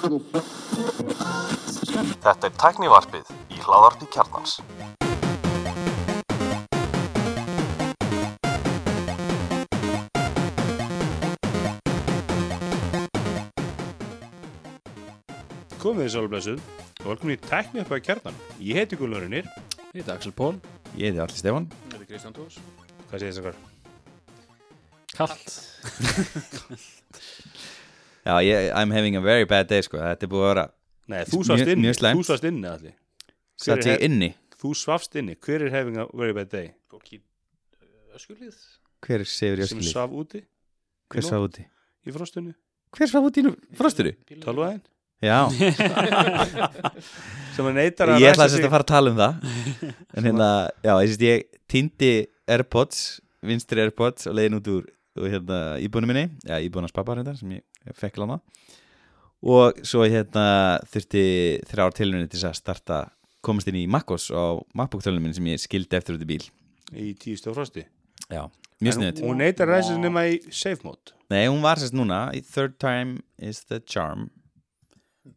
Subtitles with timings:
[0.00, 0.40] Þetta
[2.46, 4.64] er tæknivarpið í hláðarpi kjarnans.
[15.80, 16.60] Komið þið sálblessuð
[17.02, 18.32] og velkomin í tækni upp að kjarnan.
[18.56, 19.44] Ég heiti Gullurinnir.
[19.92, 20.56] Ég heiti Axel Pól
[20.96, 21.68] Ég heiti Alli Stefán.
[21.90, 22.56] Þetta er Kristján Tórs
[23.10, 23.52] Hvað segir þess að
[25.20, 25.60] Kallt
[28.26, 30.66] Já, ég, I'm having a very bad day sko Þetta er búið að vera
[31.10, 31.82] Nei, þú svafst inni.
[31.88, 32.18] mjög slæmt.
[32.20, 32.92] Þú svafst inni allir.
[33.58, 34.28] Satt er ég inni
[34.60, 35.34] Þú svafst inni.
[35.40, 36.68] Hver er having a very bad day?
[36.92, 38.54] Fólk í uh, öskulíð
[39.06, 39.92] Hver sefur í Sem öskilíð?
[39.94, 40.42] svaf úti
[41.10, 41.64] Hver svaf úti?
[42.06, 42.52] í frostunni?
[42.96, 44.12] Hver svaf úti í frosturu?
[44.44, 44.80] Tölvaðin?
[45.20, 45.36] Já,
[47.54, 49.32] Sem að neytar að ég ætla að sig- fara að tala um það
[50.16, 50.46] En hérna,
[50.84, 52.12] já, ég sést ég týndi
[52.50, 53.02] Airpods,
[53.46, 54.86] vinstri Airpods og leiðin út úr
[55.20, 57.64] og hérna, íbúinu minni Já, íbúinu hans pappa hérna sem ég
[57.96, 58.40] fekk lána
[59.40, 61.24] Og svo hérna þurfti
[61.70, 62.98] þrjár tilhörni til að starta
[63.40, 66.42] komast inn í MacOS á MacBook tölunum minn sem ég skildi eftir út í bíl
[66.90, 67.86] í tíustu frosti.
[68.28, 68.48] Já,
[68.82, 71.14] mjög En Hún neytar að sig nema í safe mode.
[71.30, 74.28] Nei, hún var sérst núna Third time is the charm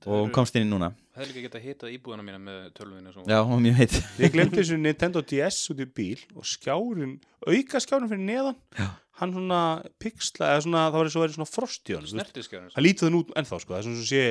[0.06, 3.12] og hún komst inn í núna Það er líka geta hitað íbúðuna mína með tölvinu.
[3.30, 7.20] Já, hún var mjög heit Við glemdi þessu Nintendo DS út í bíl og skjárin,
[7.46, 8.58] auka skjárin fyrir neðan.
[8.74, 8.88] Já.
[9.22, 9.62] Hann svona
[10.02, 12.14] pixla, eða svona, það var eins og verið svona frost í veist.
[12.16, 13.74] Snertiskjörn Það lítið hann út ennþá, sko.
[13.76, 14.24] Það er svona svo sé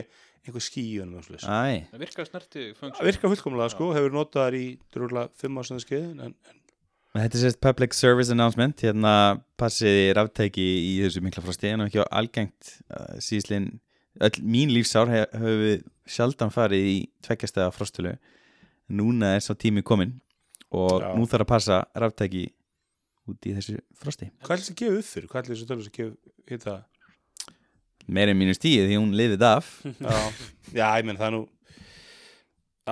[0.42, 1.05] einhver skí í.
[1.47, 3.92] Æ, Það virkar snerti Það virkar fullkomlega, sko.
[3.94, 6.24] Hefur notað þar í drúlega fimm árs en skeiðin.
[6.27, 6.34] En,
[7.14, 9.14] en þetta er sérst public service announcement hérna
[9.61, 13.70] passiði ráftæki í þessu mikla frosti en ekki á algengt uh, síðslinn
[14.20, 18.17] öll mín lífsár hef, hefur við sjaldan farið í tveggjastega frostölu
[18.92, 20.19] núna er sá tími kominn
[20.72, 21.12] og Já.
[21.17, 22.48] nú þarf að passa ráftæki
[23.31, 25.28] út í þessu frosti hvað er þessi gefa upp fyrir?
[25.31, 26.77] Hvað er þessi tölur að gefa hitta?
[28.11, 29.69] meirinn mínu stíði því hún lifið af
[30.06, 30.17] Já,
[30.75, 31.42] já, ég menn það er nú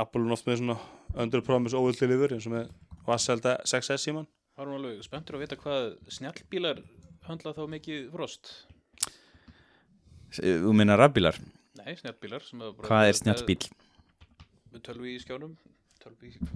[0.00, 0.76] Apple er oft með svona
[1.18, 2.68] under promise óvöldi lifur eins og með
[3.06, 4.28] Vasselda 6S síman.
[4.54, 6.82] Það var alveg spenntur að vita hvað snjallbílar
[7.26, 8.52] höndla þá mikið frost.
[10.36, 11.38] þú minna rafbílar,
[11.80, 13.58] Nei, snjallbílar sem bara hvað er snjallbíl?
[14.70, 15.56] Með tölvi í skjánum
[16.00, 16.50] Tölvi í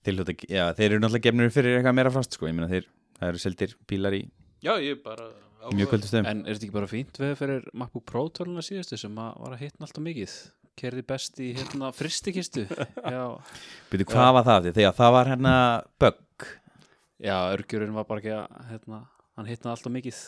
[0.00, 2.86] Þeir, já, þeir eru náttúrulega gefnir fyrir eitthvað meira frost sko, ég meina þeir,
[3.18, 4.22] það eru seldir bílar í
[4.64, 5.26] Já, ég bara
[5.60, 6.26] áhuga- mjög kvöldu stöðum.
[6.30, 9.54] En er þetta ekki bara fínt við fyrir MacBook Pro töluna síðustu sem að var
[9.56, 10.34] að hitna alltaf mikið?
[10.80, 12.64] Kerði best í hérna fristikistu
[13.14, 13.22] Já,
[13.92, 14.68] Byrju, hvað var það?
[14.76, 15.54] Þegar það var hérna
[16.00, 16.46] bögg.
[17.20, 19.00] Já örgjurinn var bara ekki að hérna,
[19.36, 20.20] hann hitnaði alltaf mikið.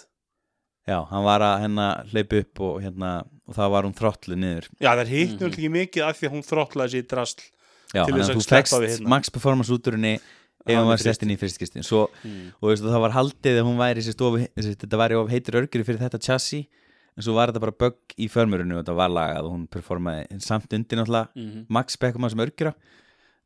[0.89, 3.11] Já, hann var að hérna hleypa upp og hérna
[3.47, 4.69] og það var hún þrottlu niður.
[4.83, 7.45] Já, það hittnur mm ekki mikið af því að hún þrottlaði sér drasl.
[7.93, 9.11] Já, Til þess að sleppa við hérna.
[9.13, 12.55] max performance úturinni ef hann var sett inn í fristkistin Svo, mm.
[12.61, 15.85] og veistu, það var haldið að hún væri sér stofu, þetta væri of heitur örgjur
[15.89, 16.69] fyrir þetta chassis
[17.13, 20.41] en svo var þetta bara bögg í förmurinu og þetta var lagað og hún performaði
[20.41, 22.73] samt undir náttúrulega Mm max spekkum að sem örgjura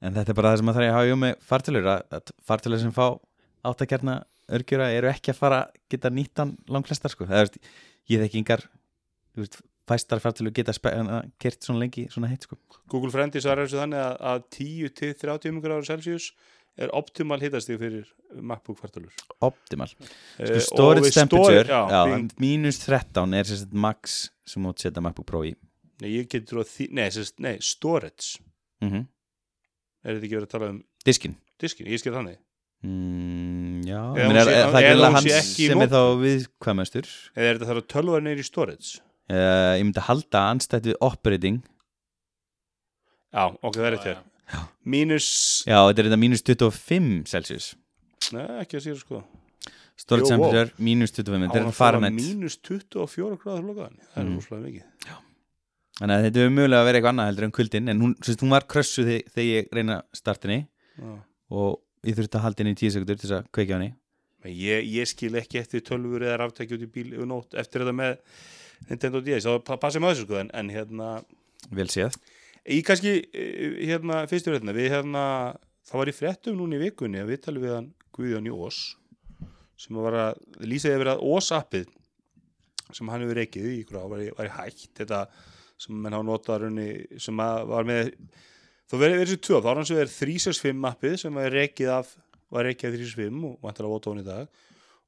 [0.05, 2.33] en þetta er bara það sem að það er að hafa í með fartölur að,
[2.47, 3.07] fartölur sem fá
[3.67, 4.17] áttakjarna
[4.57, 7.27] örgjura eru ekki að fara geta nýttan langflestar sko.
[7.31, 7.59] Veist,
[8.11, 8.67] ég þekki yngar
[9.87, 10.73] þú veist, fæstar fartölur geta
[11.39, 12.57] kert svona lengi svona heitt sko
[12.91, 16.33] Google Friendly svarar þessu þannig að, að 10 til 30 gráður Celsius
[16.77, 18.05] er optimal hittastig fyrir
[18.37, 19.13] MacBook fartölur.
[19.41, 19.89] optimal
[20.39, 24.79] Eh, sko storage temperature storage- já, já, being- mínus 13 er sérst max sem mót
[24.79, 25.55] setja MacBook Pro í
[26.03, 28.39] Nei, að því, nei, sérst, nei, storage.
[28.83, 29.07] mm
[30.05, 31.87] Er þetta ekki verið að tala um diskin diskin?
[31.87, 32.37] Ég skil þannig.
[32.85, 37.67] mm, já, er, er, það er ekki hans sem er þá viðkvæmastur Eða er þetta
[37.71, 39.01] þar að tölva neyri storage?
[39.31, 41.63] Uh, ég myndi halda anstætt við operating
[43.37, 44.23] Já, ok, það er Já, þetta.
[44.87, 45.27] Mínus,
[45.67, 47.73] já, þetta er þetta mínus 25 Celsius
[48.33, 49.21] nei, ekki að sér sko.
[49.99, 50.51] storage Jú, wow.
[50.53, 53.99] temperature mínus 25 þetta er að Fahrenheit Mínus 24 gráður lokaðan.
[54.13, 54.37] Það er Mm.
[54.39, 54.85] rosalega mikið.
[55.97, 58.43] þannig að þetta er mögulega að vera eitthvað annað heldur en kuldin en hún, sérst,
[58.45, 60.59] hún var krössu þeg, þegar ég reyna startinni
[61.01, 61.13] Já.
[61.51, 63.95] og ég þurfti að halda henni í 10 sekundur til þess að kveikja á henni
[64.47, 67.09] Ég, ég skil ekki eftir tölvur eða ráftæki út í bíl
[67.59, 68.19] eftir þetta með
[68.91, 69.47] Nintendo DS.
[69.47, 71.11] þá pa- passið maður þessu sko, en, en hérna,
[71.71, 72.19] vel séð
[72.67, 75.25] Í kannski, eh, hérna, fyrstur hérna, við hérna,
[75.87, 78.81] það var í fréttum núna í vikunni að við talum við hann Guðjón í Ós
[79.77, 81.87] sem var að lýsa yfir að Ós appið
[82.97, 85.21] sem hann hefur reikið í ykkur á var, var í hægt þetta
[85.79, 86.67] sem menn hafa notað
[87.21, 87.37] sem
[87.71, 88.13] var með
[88.91, 92.13] þú verður þessi tvö, þá er hann sem er 365 appið sem er reikið af
[92.55, 94.49] var reikið af 365 og vota hún í dag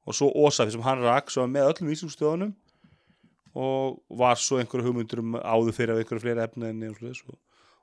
[0.05, 2.55] og svo Ós appið sem hann rak svo með öllum íslumstöðunum
[3.57, 7.01] og var svo einhverju hugmyndur um áður fyrir af einhverju fleiri efni en og,
[7.33, 7.37] og,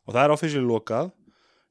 [0.06, 1.10] og það er offensíli lokað.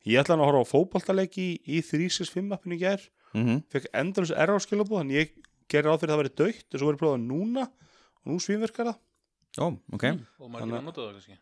[0.05, 3.01] Ég ætla hann að horfa á fótboltaleiki í, í 365 appinu í gær.
[3.35, 5.33] Mm fekk endalins error skilabóð þannig ég
[5.71, 8.91] gerir ráð fyrir að það verið dögt og svo verið prófað núna og nú svínverkar
[8.91, 8.99] það.
[9.59, 9.65] Ó,
[9.95, 10.05] ok.
[10.39, 11.37] Og maður Þannig- ekki að nota það kannski.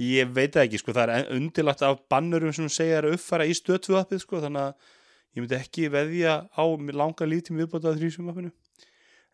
[0.00, 3.54] Ég veit það ekki, sko, það er undilagt af bannurum sem segja að uppfæra í
[3.56, 4.74] stöðtvu appið, sko, þannig að
[5.34, 6.62] ég myndi ekki veðja á
[6.96, 8.52] langa líftími viðbótað þrýsum appinu.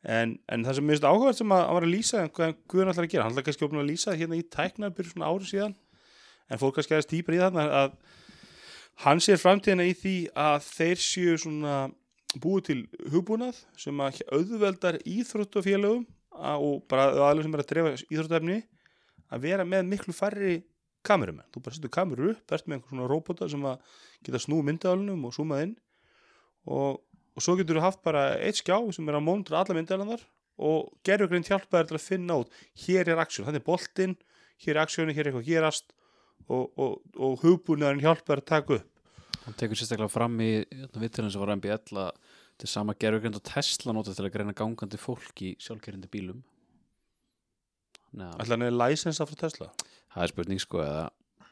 [0.05, 3.07] En, en það sem finnst áhugavert sem að hann var að lýsa, hvað Guðan ætlar
[3.07, 5.75] að gera, hann ætlar kannski opna að lýsa hérna í tæknarbyrju svona árið síðan,
[6.47, 7.97] en fólk kannski aðeins dýpar í þarna að
[9.07, 11.79] hann sér framtíðina í því að þeir séu svona
[12.43, 12.79] búið til
[13.13, 16.07] hugbúnað sem að auðveldar íþróttafélögum
[16.37, 18.63] að- og bara aðlum sem er að drefa íþróttafni
[19.33, 20.63] að vera með miklu færri
[21.07, 21.47] kamerumenn.
[21.55, 23.81] Þú bara setur kamerur upp, ert með einhver svona róbota sem að
[24.23, 25.77] geta snúið myndaðalunum og zoomað inn
[26.67, 27.01] og,
[27.37, 30.25] og svo getur þú haft bara eitt skjá sem er að móndra alla myndaðalunar
[30.67, 34.17] og gerur greint hjálpa þér til að finna út hér er aksjón, þannig er boltinn
[34.65, 35.93] hér er aksjónu, hér er eitthvað að gerast
[36.49, 38.93] og, og, og hugbúnaðurinn hjálpa þér að taka upp.
[39.47, 40.51] Hann tekur sérstaklega fram í
[40.97, 42.17] vitturinn sem var MBL að
[42.57, 46.41] til sama gerfugrind og Tesla notað til að greina gangandi fólk í sjálfkerrindi bílum
[48.17, 49.69] Nei, Ætla hann er licensa frá Tesla.
[50.15, 51.07] það er spurning sko eða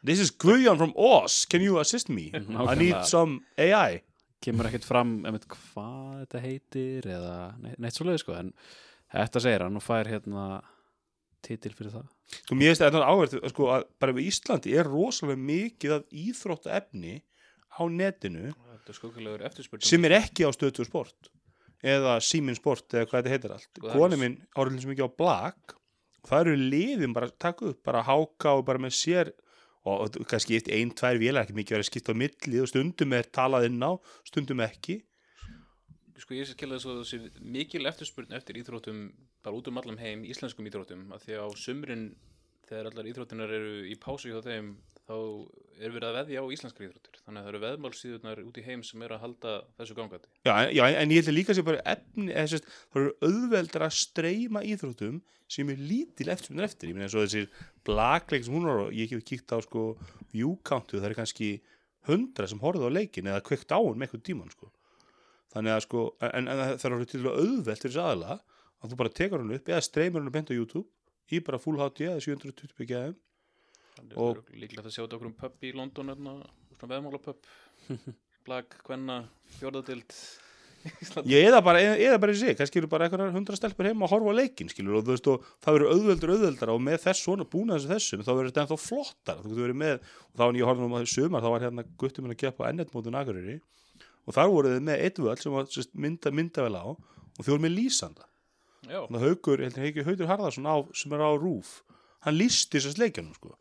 [0.05, 2.31] This is Guðjón from Oz, can you assist me?
[2.73, 4.03] I need some AI.
[4.45, 8.53] Kemur ekkert fram einmitt, hvað þetta heitir eða neitt, svo leið sko en
[9.15, 10.47] þetta segir hann og fær hérna
[11.45, 12.09] titil fyrir það.
[12.41, 16.75] Sko mér finnst þetta áverð sko, að bara við Íslandi er rosalega mikið af íþrótta
[16.81, 17.19] efni
[17.75, 18.53] á netinu
[19.85, 21.31] sem er ekki á stöðtu sport
[21.85, 23.71] eða síminn sport eða hvað þetta heitir allt.
[23.77, 25.77] Sko, koni minn árið sem ekki á blag
[26.25, 29.33] það eru liðin bara að taka upp bara háka og bara með sér
[29.85, 33.29] og kannski eftir ein, tvær vélar ekki mikið verið skipt á milli og stundum er
[33.29, 33.93] talað inn á
[34.25, 35.03] stundum ekki.
[36.17, 39.09] Sko ég sé skilja þess að þessi mikil eftirspurn eftir íþróttum
[39.45, 42.05] bara út um allam heim, íslenskum íþróttum að því á sumrin
[42.69, 44.71] þegar allar íþróttinar eru í pásu hjá þeim
[45.05, 45.17] þá
[45.85, 47.19] er verið að veðja á íslenskar íþróttir.
[47.25, 50.31] Þannig að það eru veðmálsíðunar út í heim sem eru að halda þessu gangandi.
[50.47, 53.97] Já, já, en ég ætla líka sé bara efni eða, sérst, það eru auðveldar að
[53.99, 55.19] streyma íþróttum
[55.55, 56.91] sem er lítil eftirspunni eftir.
[56.91, 57.51] Ég meina eins og þessir
[57.85, 59.85] blagleik sem hún var og ég hef kíkt á sko
[60.33, 61.51] viewcountu það er kannski
[62.09, 64.73] hundra sem horfðu á leikin eða kveikt á hún með eitthvað tíman sko.
[65.53, 68.39] Þannig að sko en, en það er orðið til að auðvelt fyrir þess aðla
[68.85, 70.89] að þú bara tekur hann upp eða beint á YouTube
[71.33, 73.34] í bara full HD eða 720 byggjaðum þannig
[74.01, 76.35] Og- að það líklega að sjá þetta okkur um pub í London hérna,
[76.79, 77.53] svona veðmálapub.
[78.45, 79.23] Blag, hvenna,
[79.59, 80.17] fjórðadild
[81.01, 81.29] Ísland.
[81.33, 84.13] Ég eða bara, eða, bara í sig kannski eru bara einhverjar hundra stelpur heima að
[84.13, 87.25] horfa á leikin skilur og þú veist og það verður auðveldur auðveldar og með þess
[87.25, 90.45] svona búna þessu þessum þá verður þetta ennþá flottar þú getur verið með og þá
[90.45, 93.57] var ég horfðum á þessu sumar þá var hérna guttum minn að á ennetmótun Akureyri
[94.25, 97.51] og þar voruð þið með eitt völd sem var sérst, mynda myndavel á og þau
[97.55, 98.29] voru með lýsanda.
[98.85, 99.63] Og það haugur,
[100.05, 101.79] haugur Harðarsson á, sem er á rúf
[102.25, 103.57] hann lísti þessast leikjanum sko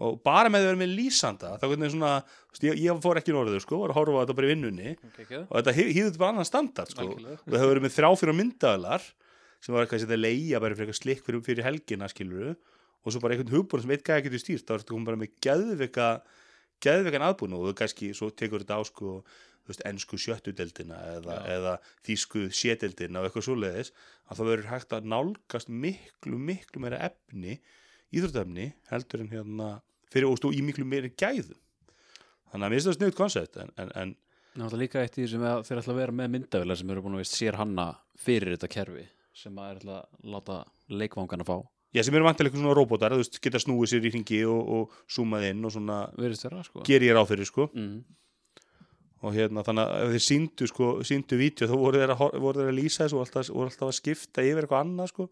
[0.00, 2.12] og bara með að vera með lýsanda þá hvernig svona,
[2.64, 4.94] ég, ég fór ekki norður sko, var að horfa á þetta bara í vinnunni.
[5.12, 7.08] Okay, og þetta hýður bara annan standard sko.
[7.12, 9.08] Og það hefur verið með þrjá fyrir myndaðalar
[9.60, 12.54] sem var eitthvað að setja leia bara fyrir eitthvað slikk fyrir, fyrir helgina skiluru
[13.00, 15.20] og svo bara einhvern hugbúin sem eitt gæði getur stýrt þá er þetta komið bara
[15.20, 16.08] með geðvika
[16.84, 19.18] geðvikan aðbúin og þú kannski svo tekur þetta á sko,
[19.68, 21.74] veist, ensku sjöttudeldina eða, eða
[22.08, 23.92] þýsku sételdina og eitthvað svoleiðis
[24.30, 27.58] að það verður hægt að nálgast miklu, miklu meira efni
[28.16, 29.70] íþróttefni heldur en hérna
[30.12, 31.58] fyrir stú í miklu meira gæðum.
[32.50, 34.16] Þannig að mér finnst það sniðut koncept en, en, en
[34.50, 37.02] Náttúrulega líka eitt í því sem að þeir ætla að vera með myndavilar sem eru
[37.04, 37.84] búin að veist sér hanna
[38.18, 39.04] fyrir þetta kerfi
[39.40, 40.56] sem að er ætla að láta
[40.90, 41.58] leikvangan að fá.
[41.94, 44.72] Já, sem eru vantilega eitthvað svona robotar, þú veist, geta snúið sér í hringi og,
[44.74, 46.82] og zoomað inn og svona vera sko.
[46.86, 47.66] ger ég ráð fyrir, sko.
[47.74, 48.02] Mm.
[49.20, 52.70] og hérna, þannig að þeir síndu, sko, síndu vídeo, þá voru þeir að, voru þeir
[52.70, 55.26] að lýsa þessu og alltaf, voru alltaf að skipta yfir eitthvað annað, sko.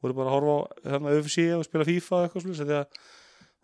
[0.00, 2.64] Voru bara að horfa á, hérna, UFC og spila FIFA eitthvað slús,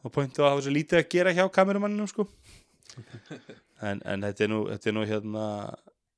[0.00, 2.28] að þá pointu að hafa svo lítið að gera hjá kamerumanninu, sko.
[3.84, 5.46] En, en þetta er nú, þetta er nú, hérna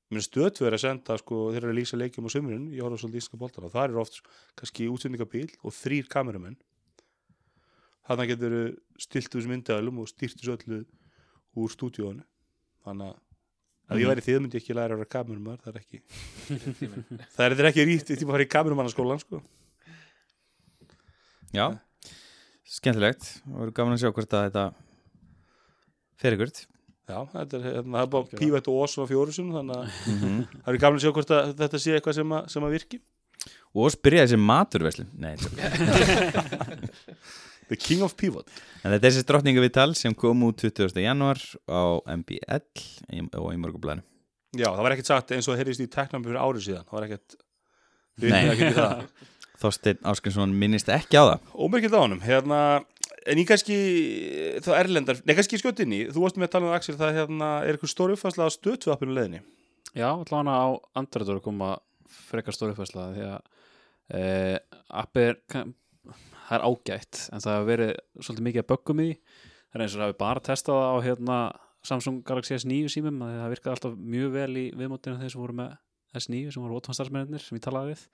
[0.09, 3.69] mér stöðverð að senda, sko, þeir eru að lýsa leikjum á sömurinn, svolítið íslenska boltana
[3.69, 4.21] og það eru oft,
[4.57, 6.57] kannski útsendingabíl og þrýr kamerumenn
[8.09, 8.55] þannig getur
[9.01, 10.79] stilt úr myndaðalum og stýrt þessu öllu
[11.59, 12.25] úr stúdíónu
[12.87, 13.19] þannig að
[13.89, 16.01] ef ég væri þið myndi ekki læra að vera kamerumar það er ekki
[17.35, 19.43] það er þetta ekki ríkt tíma að fara í kamerumannaskólan sko.
[21.53, 21.67] Já,
[22.69, 24.65] skemmtilegt og verður gaman að sjá hvort að þetta
[26.21, 26.59] fer ykkurt
[27.09, 30.35] já, þetta er, hérna, það er bara pívett og ós á fjórusun þannig að Mhm.
[30.65, 33.01] það er gaman að sjá hvort að þetta sé eitthvað sem að, sem að virki
[33.79, 35.35] og spyrja þessi maturveslun Nei.
[37.69, 38.49] The King of Pivot
[38.83, 40.93] en þetta er þessi drottninga viðtal sem kom út 20.
[41.05, 42.63] januar á MBL
[43.37, 44.05] og í morgunblæðinu
[44.57, 46.97] já, það var ekkert sagt eins og það heyrðist í teknum fyrir árið síðan það
[46.99, 47.31] var ekkert
[48.19, 48.45] Nei.
[49.59, 51.49] Þorsteinn Áskinsson minnist ekki á það.
[51.59, 52.21] Ómerkild á honum.
[52.23, 52.59] Hérna,
[53.27, 53.79] en ég kannski
[54.65, 57.75] þá erlendar, nei kannski skjötinni þú varst með að tala um Axel, það hérna, er
[57.75, 59.41] eitthvað stór uppfærsla á stöðtvappinu leiðinni?
[59.99, 60.67] Já, allavega á
[61.01, 61.73] Android að koma
[62.29, 63.39] frekar stóri uppfærsla því að
[64.15, 64.23] e,
[65.03, 65.75] appi er kann-
[66.49, 67.91] það er ágætt en það hefur verið
[68.23, 69.17] svolítið mikið að böggum í því.
[69.69, 71.39] Það er eins og það hefur bara testað það á hérna,
[71.89, 75.59] Samsung Galaxy S9 símum að það virkaði alltaf mjög vel í viðmótinu þeir sem voru
[75.61, 75.75] með
[76.17, 78.05] S9 sem voru ótvanstarfsmennir sem ég talaði við.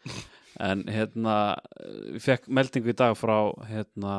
[0.65, 1.37] En hérna
[2.15, 3.37] við fekk meldingu í dag frá
[3.69, 4.17] hérna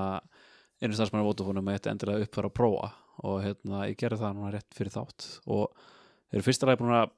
[0.79, 2.89] einu starfsmennar Vodafone með þetta endilega uppfæra að prófa.
[3.27, 5.27] Og hérna ég gerði það núna rétt fyrir þátt.
[5.47, 7.13] Og þeir eru fyrsta ræði búin að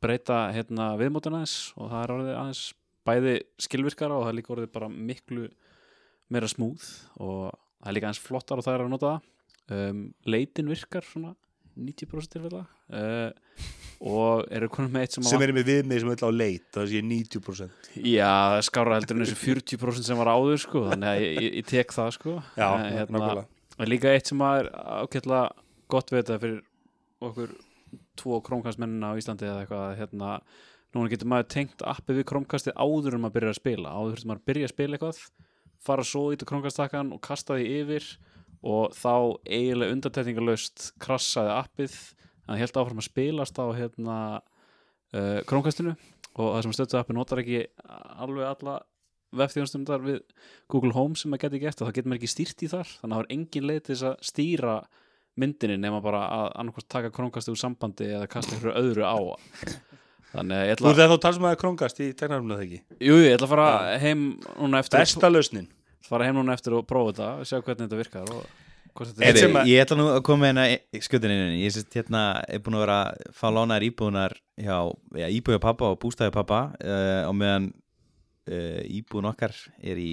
[0.00, 2.62] breyta hérna viðmótinu aðeins og það er orðið aðeins
[3.06, 5.48] bæði skilvirkara og það er líka orðið bara miklu
[6.30, 6.86] meira smúð
[7.20, 9.28] og það er líka aðeins flottar og það er að nota það.
[9.70, 11.34] Um, leitin virkar svona
[11.78, 13.30] 90% tilfella uh,
[14.00, 16.90] og eru konum með eitt sem, sem er með viðmið sem er á leit það
[16.92, 18.32] sé 90% já,
[18.66, 22.14] skára heldur en þessu 40% sem var áður sko, þannig að ég, ég, tek það
[22.16, 22.36] sko.
[22.56, 22.68] Já,
[23.10, 23.44] nákvæmlega.
[23.76, 25.44] og líka eitt sem er ágætlega
[25.90, 26.62] gott við þetta fyrir
[27.20, 27.54] okkur
[28.20, 30.32] tvo krómkastmennina á Íslandi eða eitthvað hérna,
[30.94, 33.94] núna getur maður tengt appið við krómkastið áður en maður byrjar að spila.
[33.94, 35.22] Áður maður að byrja að spila eitthvað
[35.80, 38.08] fara svo í þetta krómkastakkan og kasta því yfir
[38.60, 41.96] og þá eiginlega undartekningalöst krassaði appið.
[42.48, 44.16] Hann held áfram að spilast á hérna,
[45.14, 45.94] uh, krómkastinu
[46.40, 47.64] og það sem stöttu appi notar ekki
[48.20, 48.80] alveg alla
[49.36, 50.20] vefþjónstundar við
[50.70, 52.90] Google Home sem maður geti gert og það getur maður ekki stýrt í þar.
[53.00, 54.74] Þannig að það er engin leið til þess að stýra
[55.40, 59.18] myndinni nema bara að annarkvæmst taka krónkastu úr sambandi eða kasta ykkur öðru á.
[60.30, 62.98] Þannig að ég Þú ætla ert þá talsmaður króngast í tegnarumna þegar ekki?
[63.02, 64.26] Jú, ég ætla að fara heim
[64.60, 65.70] núna eftir Besta lausnin
[66.06, 68.46] fara heim núna eftir og prófa þetta og sjá hvernig þetta virkar og
[69.60, 70.64] að- Ég ætla nú að koma hérna
[71.04, 74.76] skutin inn Ég sést hérna er búin að vera að fá lánaðar íbúðunar hjá
[75.20, 77.70] já, íbúðu pappa og bústæðu pappa uh, á meðan
[78.50, 80.12] uh, íbúðun okkar er í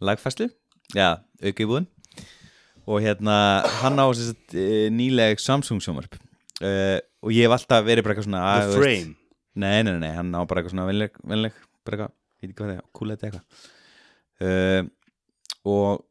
[0.00, 0.48] lagfæslu
[0.94, 1.86] já, auka íbúðun
[2.88, 3.36] og hérna
[3.82, 6.14] hann á sérst, uh, nýleg Samsung sjómarp
[6.62, 9.16] uh, og ég hef alltaf verið bara eitthvað svona að, The þú veist, Frame.
[9.58, 12.52] Nei, nei, nei, nei, hann á bara eitthvað svona venleg, venleg, bara eitthvað, ég veit
[12.52, 13.74] ekki hvað það er, kúlega eitthvað
[14.44, 14.82] uh,
[15.68, 16.04] og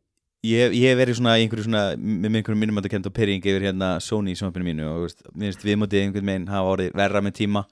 [0.45, 4.67] ég, hef verið svona svona, með einhverjum að kenda pyrring yfir hérna Sony í sjónvarpinu
[4.69, 7.65] mínu og veist, mér finnst viðmótið einhvern veginn hafa orðið verra með tíma.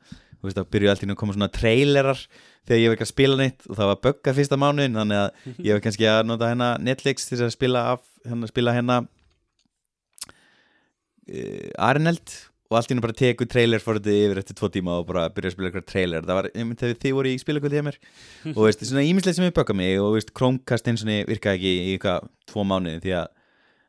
[0.46, 2.20] Veist, það byrjuði alltaf að koma svona trailerar
[2.66, 5.30] þegar ég hef ekki að spila neitt og það var bugga fyrsta mánuðin, þannig að
[5.66, 8.98] ég hef kannski að nota hérna Netflix til að spila af, hérna, spila hérna
[11.30, 12.36] uh, Arneld
[12.66, 15.28] og allt í hennu bara teku trailer for þetta yfir eftir tvo tíma og bara
[15.34, 16.26] byrja að spila eitthvað trailer.
[16.26, 18.00] Það var, þegar þið voru í spilakvöldi hjá mér.
[18.56, 21.60] Og veist, svona ímislegt sem við bökka mig og veist, Chromecast eins og niður virkaði
[21.60, 23.28] ekki í eitthvað tvo mánuði því að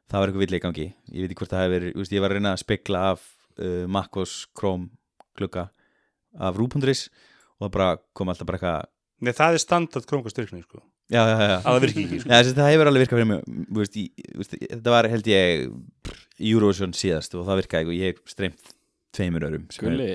[0.06, 0.86] það var eitthvað villi í gangi.
[1.12, 3.24] Ég veit ekki hvort það hefur verið, veist, ég var að reyna að spekla af
[3.56, 4.90] uh, MacOS Chrome
[5.36, 5.70] glugga
[6.36, 7.08] af Rú.is
[7.56, 8.92] og það bara kom alltaf bara eitthvað
[9.24, 10.82] Nei, það er standard króngast styrkni sko.
[11.12, 12.30] Já, já, já, að það virki ekki sko.
[12.58, 15.68] Það hefur alveg virkað fyrir mig veist, í, veist, þetta var held ég
[16.36, 18.75] Eurovision síðast og það virkaði og ég hef streymt
[19.16, 20.08] tveimur örum er- Gulli,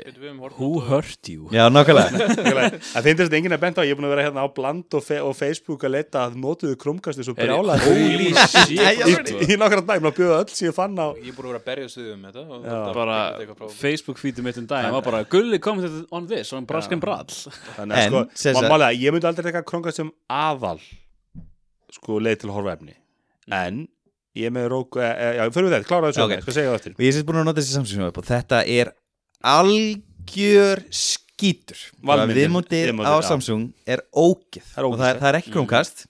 [0.58, 1.50] who hurt you?
[1.53, 2.29] Já, nákvæmlega.
[2.93, 4.98] Það finnst þetta enginn að benda á Ég er búin að vera hérna á Bland
[4.98, 9.53] og, fe og Facebook að leita að notuðu krómkastu svo Heyrðu, brjála Holy shit í,
[9.55, 11.62] í nokkra dag, maður bjóða öll sem ég fann á Ég er búin að vera
[11.62, 16.05] að berja stuðum um þetta og Facebook feedum mitt um daginn var bara Gulli commented
[16.12, 17.27] on this on Braskin Brall.
[17.77, 20.79] Þannig að sko, málega, ég myndi aldrei taka krónkast sem aðal
[21.91, 22.96] sko leið til að horfa efni.
[23.51, 23.84] En
[24.35, 26.31] ég er með rók e, e, já, fyrir við þetta, klára þessu Ok.
[26.31, 26.41] okay.
[26.45, 26.93] sko segja það eftir.
[26.97, 28.91] Og ég sést búin að nota þessi Samsung sjónvarp og þetta er
[29.51, 30.83] algjör
[32.38, 33.15] viðmótið viðmótið, á.
[33.25, 34.65] Samsung er ógeð.
[34.71, 36.05] Það er og það er, það er ekki Chromecast.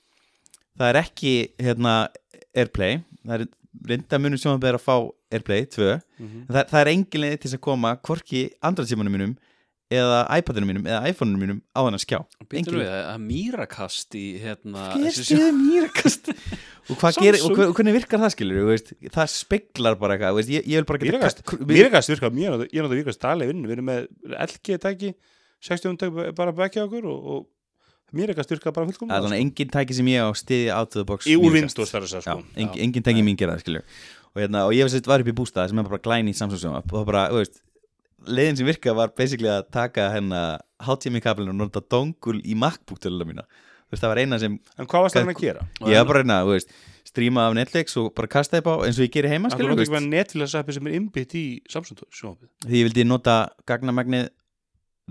[0.82, 1.94] Það er ekki hérna,
[2.58, 3.00] Airplay.
[3.26, 3.46] Það er
[3.92, 4.96] reynda munum sjónvarp er að fá
[5.32, 6.42] Airplay 2 Mhm.
[6.52, 9.32] það, það er engin leið til þess að koma hvorki Android símanum mínum
[9.92, 12.20] eða iPadinu mínum eða iPhoneinu mínum á þennan skjá.
[12.52, 16.30] Býttu við að mýrakast í hérna Ég sjó- stuði mýrakast
[16.90, 20.66] og, gerir, og hver- hvernig virkar það skilur veist, það speglar bara eitthvað veist, ég,
[20.66, 23.76] ég vil bara geta Mýrakast, ka- mýrakast virkar mjög ég nota mýrakast daglega vinn við
[23.78, 24.08] erum með
[24.48, 25.12] LG tæki
[25.62, 27.48] 60 tæki bara bekja okkur og, og
[28.18, 29.14] mýrakast virkar bara fullkomlega.
[29.14, 31.46] Það er þannig engin tæki sem ég á stiði out of the box í úr
[31.46, 31.78] Mýrakast.
[31.78, 33.84] Windows þar að segja Já, sko engin, engin tæki mín gera það skilur
[34.32, 36.60] og, hérna, og ég var, var upp í bústað sem er bara glæni í Samsung
[36.64, 37.62] sjónvarp og það bara, þú veist
[38.32, 40.42] leiðin sem virka var basically að taka hérna
[40.86, 43.46] HTMI kablinu og nota dongul í MacBook töluna mína
[43.92, 45.66] veist, það var eina sem en hvað varst það hann að gera?
[45.92, 46.72] ég var bara reyna, þú veist,
[47.12, 49.72] stríma af Netflix og bara kasta upp á eins og ég gerir heima Það skilur,
[49.72, 53.06] er þú veist, með Netflix appi sem er innbytt í Samsung sjónvarpið því ég vildi
[53.10, 53.36] nota
[53.68, 54.30] gagnamagnið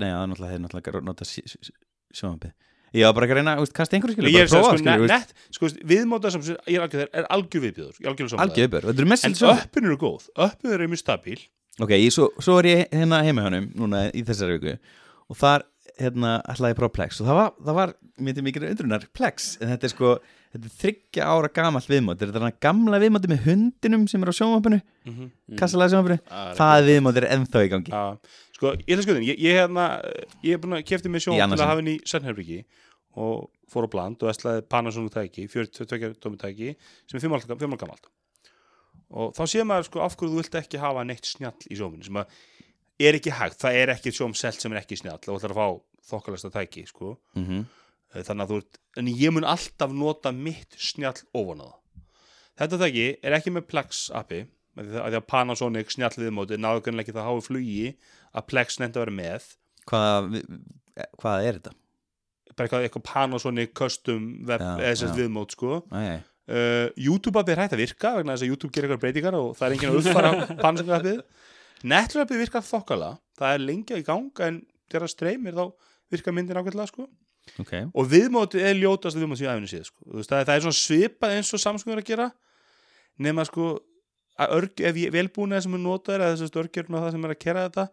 [0.00, 2.56] nei, það er náttúrulega, þeir náttúrulega nota sjónvarpið
[2.96, 4.70] ég var bara ekki að reyna, þú veist, kasta einhverju skilur Ég er bara prófa,
[4.70, 8.30] sko, skilur, þú net, veist, net, sko, viðmóta sem er algjör, er algjör viðbjöður, algjör
[8.32, 8.46] samlega.
[8.48, 11.38] algjör uppur, þetta er mest En öppin eru góð, öppin eru mjög stabíl.
[11.78, 14.74] Ok, ég, svo, svo er ég hérna heima hjá honum núna í þessari viku
[15.30, 15.64] og þar
[16.00, 17.20] hérna ætlaði að prófa Plex.
[17.22, 17.92] Og það var, það var
[18.26, 19.06] myndi mikið undrunar.
[19.16, 20.12] Plex en þetta er sko,
[20.54, 22.18] þetta er þryggja ára gamalt viðmót.
[22.20, 25.30] Þetta er þarna gamla viðmóti með hundinum sem er á sjónvampinu, Mm.
[25.56, 27.90] kassalega sjónvampinu Ah, það viðmót er ennþá í gangi.
[27.94, 28.18] Já,
[28.58, 29.86] sko, ég ætla skoðin, ég, ég, hérna,
[30.44, 32.64] ég er búin að kefti mig sjón til að hafa henni í Sennherbyggi
[33.16, 36.74] og fór á bland og æslaði Panasonic tæki 42 tómi tæki
[37.08, 38.06] sem er 5 ára gamalt.
[39.10, 42.04] Og þá sé maður sko af hverju þú vilt ekki hafa neitt snjall í sjóminu
[42.06, 42.26] sem að
[43.00, 45.58] er ekki hægt, það er ekki sjóm selt sem er ekki snjall og ætlar að
[45.58, 45.68] fá
[46.08, 47.16] þokkalasta tæki sko.
[47.38, 47.68] Mm
[48.10, 51.76] þannig að þú ert, en ég mun alltaf nota mitt snjall ofan á það.
[52.58, 54.40] Þetta tæki er ekki með Plex appi
[54.80, 57.84] að því að Panasonic snjall viðmóti náðu kannilega ekki það háu flugi
[58.34, 59.46] að Plex nefndi að vera með.
[59.90, 60.40] Hvað,
[61.22, 61.76] hvað er þetta?
[62.60, 65.16] bara eitthvað, eitthvað Panasonic custom web sérst já.
[65.16, 65.80] viðmót sko.
[65.94, 69.38] Æ, uh, YouTube appið er hægt að virka vegna þess að YouTube gerir eitthvað breytingar
[69.38, 70.32] og það er enginn að uppfara
[70.64, 71.22] Panasonic appið.
[71.80, 75.64] Netflix appið virkar þokkala það er lengja í gang en þegar það streymir þá
[76.12, 77.06] virkar myndin ákveðlega sko.
[77.62, 80.04] Ok, og viðmótið er ljótast viðmótið í æfinu síðan sko.
[80.20, 82.30] Það, er- það er svona svipað eins og Samsung er að gera.
[83.20, 83.68] Nema sko
[84.40, 87.40] að örg, ef velbúin sem er notaður eða þessast örgjörn og það sem er að
[87.44, 87.84] kera þetta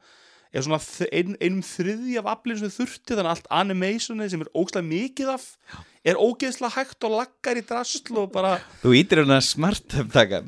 [0.55, 0.77] er svona
[1.11, 5.31] ein, einum þriði af aflinn sem þurfti þannig að allt animationi sem er ógslag mikið
[5.33, 5.47] af
[6.07, 10.47] er ógeðslega hægt og laggar í drasl og bara þú ítir hérna smart upptakan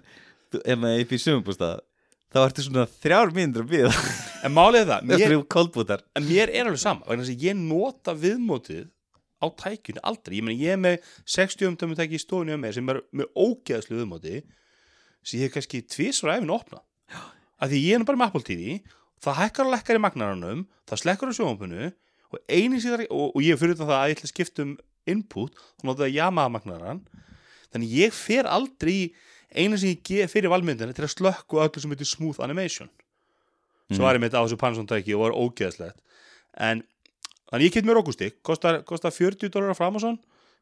[0.56, 1.82] ef maður upp í sumumbústað
[2.30, 3.92] þá ertu svona þrjár mínútur að býða
[4.46, 5.24] en málið það, mér,
[6.16, 8.86] en mér er alveg sama vegna að ég nota viðmótið
[9.40, 12.92] á tækjunni aldrei, ég meni ég er með 60 umtömmum tæki í á mér sem
[12.92, 14.42] er með ógeðslu viðmóti
[15.24, 16.84] sem ég hef kannski tvisvar að efinu opna
[17.60, 18.76] af því ég er bara með Apple TV
[19.24, 21.90] það hækkar og lekkar í magnaranum það slekkur á sjónvampunu
[22.30, 22.44] og
[23.10, 24.76] og, og ég fyrir það að ég ætla að skipta um
[25.10, 27.02] input þá notaði að Yamaha magnaran
[27.74, 29.04] þannig ég fer aldrei í
[29.56, 32.90] eina sem ég gef fyrir valmyndina til að slökku öllu sem heitir smooth animation.
[33.90, 35.98] Svo var ég þetta á þessu Panasonic tæki og var ógeðslegt.
[36.54, 36.84] En
[37.50, 40.20] þannig ég kemd mér okkustik kostar, kostar 40 dólar frá Amazon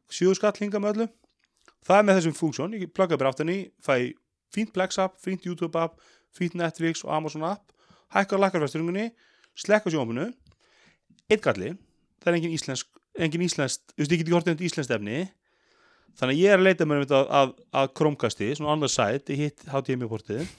[0.08, 1.08] 7 skall hinga með öllu.
[1.84, 4.14] Það er með þessum funksjón, ég plugga bara aftan í fæ
[4.52, 6.00] fínt Plex app, fínt YouTube app
[6.34, 7.72] fínt Netflix og Amazon app
[8.14, 9.10] hækkar lakkarfæsturingunni,
[9.56, 10.28] slekka sjónvapinu
[11.28, 11.74] eitt galli
[12.22, 15.18] það er engin íslensk, engin íslensk þú veist, ég get ekki hortið um íslensk efni
[16.18, 18.90] þannig að ég er að leita mér um þetta að, að Chromecasti, svona on the
[18.92, 20.54] side ég hitt HTMI-portið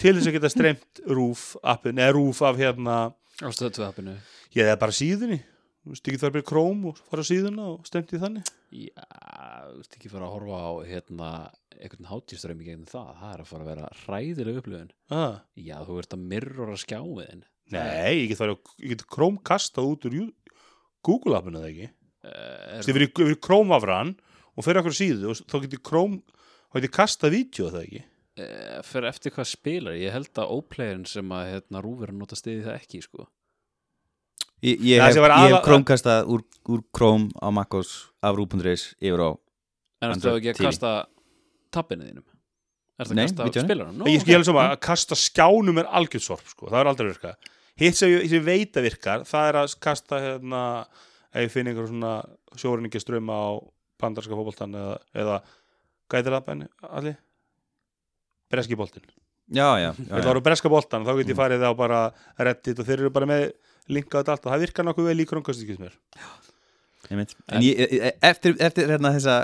[0.00, 2.98] til þess að geta streymt rúf appin, eða rúf af hérna
[3.40, 4.16] á stöðu appinu.
[4.56, 5.40] Ég eða bara síðunni.
[5.80, 8.48] Þú veist, ekki þarf bara Chrome og fara síðuna og streymt í þannig.
[8.76, 9.04] Já,
[9.70, 11.28] þú veist ekki fara að horfa á hérna,
[11.78, 14.92] einhvern hátíströmi gegn það, það er að fara að vera hræðileg upplifun.
[15.08, 15.40] Ah.
[15.56, 19.06] Já, þú ert að mirrora skjáiðin nei, ég get,
[19.46, 20.18] kastað út úr
[21.06, 21.88] Google appinu það ekki?
[22.20, 24.10] Uh, Þú veist, yfir Chrome afran
[24.56, 26.22] og fyrir okkur síðu og þá getur Chrome
[26.70, 31.06] þá getur kastað vídeo það ekki uh, Fyrir eftir hvað spilar, ég held að óplayerinn
[31.08, 33.28] sem að hérna, að nota stiði það ekki sko.
[34.60, 39.22] Ég, ég Það hef, sem hef krómkastað úr, úr króm á Makkos af rú.is yfir
[39.24, 39.30] á
[40.00, 40.90] En Android ertu ekki að kasta
[41.72, 42.26] tappinu þínum?
[43.00, 43.88] Ertu Nei, að kasta?
[43.96, 46.68] Nú, ég alveg sama að kasta skjánum er algjörðsorp sko.
[46.68, 47.32] það er aldrei að virka
[47.80, 50.62] hitt sem ég, sem ég veit að virkar það er að kasta hérna
[51.30, 52.14] ef ég finn einhver svona
[52.60, 53.48] sjórinningi ströma á
[54.00, 55.40] pandarska fótboltan eða, eða
[56.10, 57.18] gætir það allir
[58.50, 59.06] breski boltin
[59.50, 62.00] Já, já, já, það eru breska boltan þá get ég farið á bara
[62.38, 63.48] reddit og þeir eru bara með
[63.90, 65.26] linkað allt og það virkar nokkuð vel í
[67.10, 67.34] Einmitt.
[67.50, 69.36] En ég, e- eftir, eftir hérna, þessa,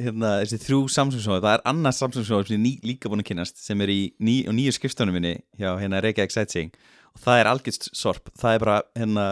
[0.00, 3.24] hérna, þessi þrjú Samsung sjóð, það er annars Samsung sjóð sem ég ný, líka búin
[3.24, 6.74] að kynast sem er í ný, nýju skrifstónum minni hjá hérna Reykjavík Sightseeing.
[7.14, 9.26] Og það er algjörst sorp, það er bara hérna,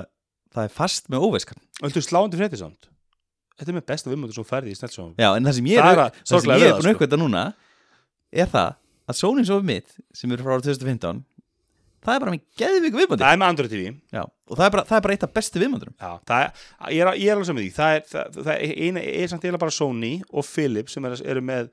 [0.55, 2.89] það er fast með óveiskan Öldu sláandi frétti samt
[3.63, 5.79] Þetta er með besta viðmöndur sem þú ferði í sneltsjónum Já, en það sem ég
[5.79, 6.95] er, að það sem ég er búin að sko.
[6.97, 7.43] aukvæða núna
[8.43, 8.73] er það
[9.07, 11.23] að Sony sjóð mitt sem eru frá árið 2015
[12.03, 13.83] það er bara með geðvíku viðmöndir Það er með Android TV
[14.17, 16.63] Já, og það er bara, það er bara eitt af bestu viðmöndurum Já, það er,
[16.97, 17.73] ég er, er alveg saman því.
[17.77, 21.17] Það er, það, það er, eina, er samt eiginlega bara Sony og Philips sem er,
[21.35, 21.71] eru með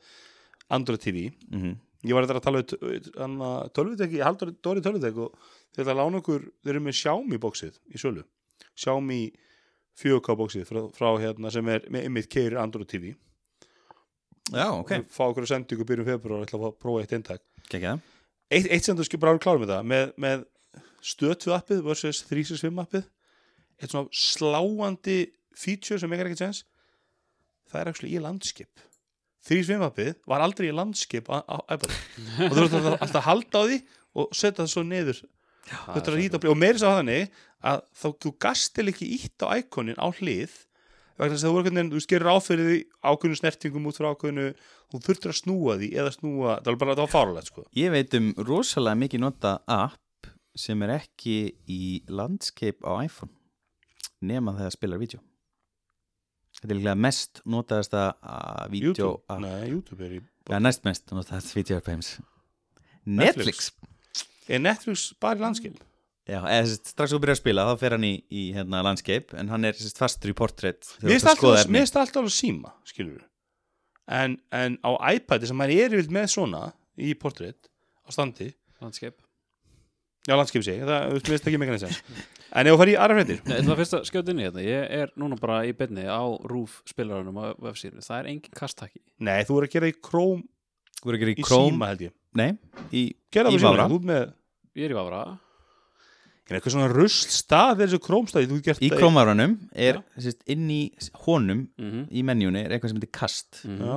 [0.77, 1.75] Android TV mm -hmm.
[2.05, 2.63] ég var þetta að tala
[3.25, 5.33] um tölvutek ég haldur Dóri tölvutek og
[5.75, 5.93] þeir
[6.69, 8.23] eru með Xiaomi bóksið í sölu,
[8.77, 9.31] Xiaomi
[9.99, 13.11] 4K bóksið frá, frá hérna sem er með ymmið keirir Android TV
[14.49, 17.03] Já, ok, og fá okkur að senda ykkur byrjum februar og ætla að að prófa
[17.03, 17.97] eitt eintak gekkja
[18.49, 20.45] eitt, eitt sem þú skil bara klára með það með, með
[21.05, 23.05] stötu appið versus 365 appið
[23.79, 25.19] eitt svona sláandi
[25.55, 26.63] feature sem ekki ekki sens
[27.69, 28.85] það er actually í landskip
[29.49, 33.63] 365 appið var aldrei í landskip á, iPad og þú veist alltaf að halda á
[33.69, 33.79] því
[34.19, 35.21] og setja það svo niður
[35.67, 37.37] þú veist að hýta á blið og meiri sá þannig
[37.69, 40.57] að þá þú gastil ekki ítt á íkonin á hlið
[41.19, 44.45] vegna þess að þú hvernig þú skerir áfyrir því ákveðnu snertingum út frá ákveðnu
[44.89, 47.65] þú þurftur að snúa því eða snúa það var bara það var fáralegt sko.
[47.75, 51.35] Ég veit um rosalega mikið nota app sem er ekki
[51.69, 53.35] í landscape á iPhone
[54.19, 55.21] nema þegar það spilar vídeo.
[56.59, 58.05] Þetta er líklega mest notaðasta
[58.71, 62.17] vídeo nei, YouTube er í ja, næst mest notaðast vídeo heims.
[63.09, 63.71] Netflix,
[64.49, 65.77] Er Netflix bara í landskip?
[66.29, 69.49] Já, eða strax þú byrjar að spila þá fer hann í, í hérna, landscape en
[69.49, 71.63] hann er sérst, fastur í portrait þegar Mér að skoða
[72.03, 73.23] alltaf, alveg síma, skilur.
[74.09, 76.61] En, en á iPadi sem maður er yfirleitt með svona
[77.01, 77.69] í portrait
[78.05, 79.17] á standi, landskeip.
[80.27, 82.01] Já, landskip sig, það þú veist, ekki megan þess
[82.59, 84.63] En ef þú farið í aðra fréttir, Nei, það fyrst að skjóta inn í þetta
[84.65, 89.01] Ég er núna bara í beinni á rúf spilarunum á vefsíðinu Það er engin kasttaki
[89.21, 90.43] nei, þú er að gera í Chrome
[90.99, 91.71] Þú er ekki í í Chrome?
[91.71, 92.13] síma held ég.
[92.35, 92.49] Nei,
[92.91, 93.53] í, Í Vafra.
[93.55, 94.25] síma, þú ert með,
[94.79, 95.21] Ég er í Vafra
[96.49, 99.55] veit, eitthvað svona rusl stað er þessu Chrome staði, þú hefur gert í það Chrome-áranum
[99.87, 100.81] er sérst, inn í
[101.25, 102.05] honum mm -hmm.
[102.09, 103.95] í menjunni er eitthvað sem heitir kast Já.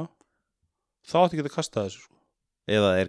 [1.03, 2.17] Þá áttu ekki að kasta þessu, sko.
[2.69, 3.09] eða er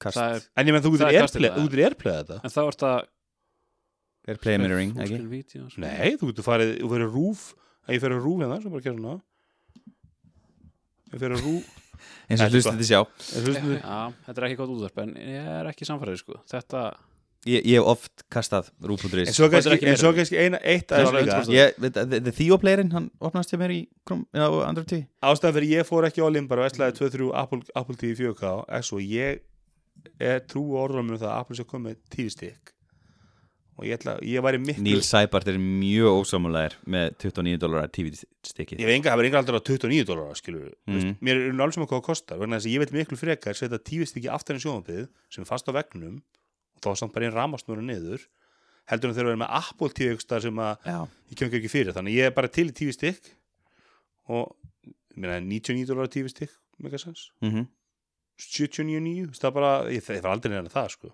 [0.00, 1.62] kast Það er, En ég menn, þú Það getur er kastið það.
[1.64, 2.40] getur airplay þetta.
[2.44, 2.98] en þá er það
[4.28, 5.42] er play mirroring, ekki?
[5.70, 5.80] Sko.
[5.80, 7.54] Nei, þú getur farið, þú fyrir rúf
[7.86, 9.20] að ég fyrir rúf hérna, sem bara að gera svona
[11.12, 11.79] ég fyrir rúf
[12.30, 13.00] eins og þið sjá.
[13.00, 16.38] Já, þetta er ekki gott útvarp en ég er ekki samfærið sko.
[16.50, 16.82] Þetta,
[17.48, 20.60] ég, ég hef oft kastað en rúf.is svo Þetta kannski, ekki en svo kannski eina,
[20.62, 21.38] eitt aðeins líka.
[21.44, 21.54] 100%.
[21.56, 25.70] ég, veit, the, the Theo playerinn, hann opnast ég mér í Android 10 ástæðan fyrir
[25.78, 29.00] ég fór ekki á lim bara og ætlaði 2-3 Apple, Apple TV 4K er svo
[29.04, 29.46] ég
[30.20, 32.74] er trú orðum um það að Apple sé komið stick
[33.80, 38.12] og ég ætla, ég væri miklu Neil Seibart er mjög ósámulegar með 29 dólar TV
[38.44, 41.14] stikkið ég veit enga, það verður enga aldrei á 29 dólar skilur mm.
[41.24, 43.80] mér er náttúrulega sem hvað það kostar vegna þess að ég veit miklu frekar setja
[43.90, 47.30] TV stick í aftan í sjónvapið sem er fast á vegnum og þá samt bara
[47.30, 48.28] einn ramasnúra niður
[48.90, 50.98] heldur en þeir eru með Apple TV sem að Já,
[51.30, 51.94] ég kem ekki fyrir.
[51.94, 53.32] Þannig ég er bara til í TV stick
[54.28, 54.56] og
[55.14, 57.68] ég meina 99 dólar TV stick megasens mm
[58.40, 61.10] 79.9 það er bara, ég, ég var aldrei neina það sko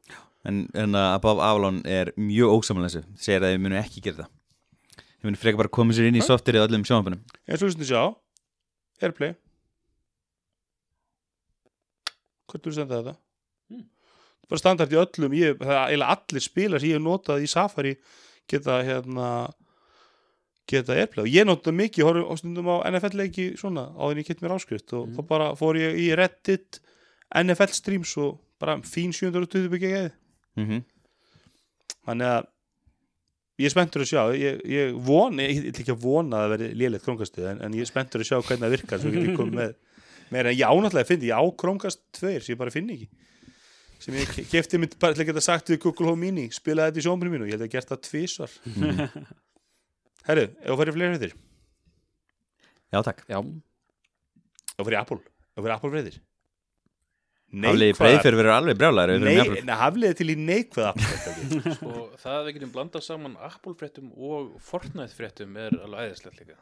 [0.49, 2.55] en, en uh, Above Avalon er mjög
[2.87, 3.03] þessu.
[3.19, 4.31] Segir að þið munu ekki gera það.
[5.17, 7.89] Þið munu frekar bara koma sér inn í softirið á öllum sjónvapunum eins og þú
[7.91, 8.03] sjá,
[9.03, 9.35] Airplay.
[12.47, 13.15] Hvernig þú senda þetta?
[13.73, 13.85] Hmm.
[14.47, 17.95] bara standart í öllum ég, það eiginlega allir spila sem ég hef notað í Safari
[18.47, 19.31] geta hérna
[20.71, 21.25] geta Airplay.
[21.27, 24.29] Og ég notað mikið, ég horf á stundum á NFL leiki svona, á því ég
[24.31, 24.93] get mér áskrift.
[24.95, 25.17] Og Mm.
[25.17, 26.81] þá bara fór ég í Reddit
[27.35, 30.13] NFL streams og bara fín 720 byggja gæði
[30.57, 30.85] mm -hmm.
[32.09, 32.47] þannig að
[33.57, 36.55] ég er spenntur að sjá ég, ég von, ég ætla ekki að vona að það
[36.55, 39.37] verði lélegt krónkastuð en, en ég er spenntur að sjá hvernig það virkar svo ég
[39.37, 39.77] kom með
[40.31, 40.51] meira.
[40.51, 43.09] En ég ánáttúrulega finn ég á krónkast tveir sem ég bara finn ekki.
[44.03, 47.01] Sem ég kefti mitt bara til að geta sagt við Google Home Mini, spilaði þetta
[47.01, 48.57] í sjónbrinu mínu og ég held að ég gert það tvísvar
[50.27, 51.37] Herru, ef þú færi fleiri hreitir
[52.93, 53.25] Já, takk.
[53.31, 56.19] Já, ef þú færi Apple, ef þú færi Apple hreitir
[57.55, 61.61] Hafliði breyðfyrir verður alveg brjálæður Nei, hafliði til í neikvæða fréttir.
[61.77, 66.43] Sko, það að við getum blandað saman Apple fréttum og Fortnite fréttum er alveg æðislegt
[66.43, 66.59] líka.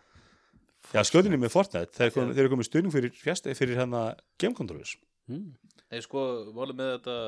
[0.92, 3.16] Já, skjóðinni með Fortnite, þeir eru komið, komið stuðning fyrir,
[3.57, 4.05] fyrir hérna
[4.38, 4.94] game controllers.
[5.33, 5.55] Mm.
[5.88, 7.18] Nei, sko, volið með þetta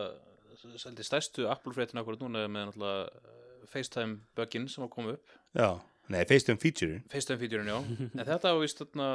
[0.80, 5.16] seldi stærstu Apple fréttina akkurat núna er með náttúrulega eh, FaceTime bugin sem að koma
[5.16, 5.36] upp.
[5.56, 5.68] Já,
[6.12, 8.08] nei, FaceTime feature FaceTime featurein, já.
[8.12, 9.08] En þetta á vist þarna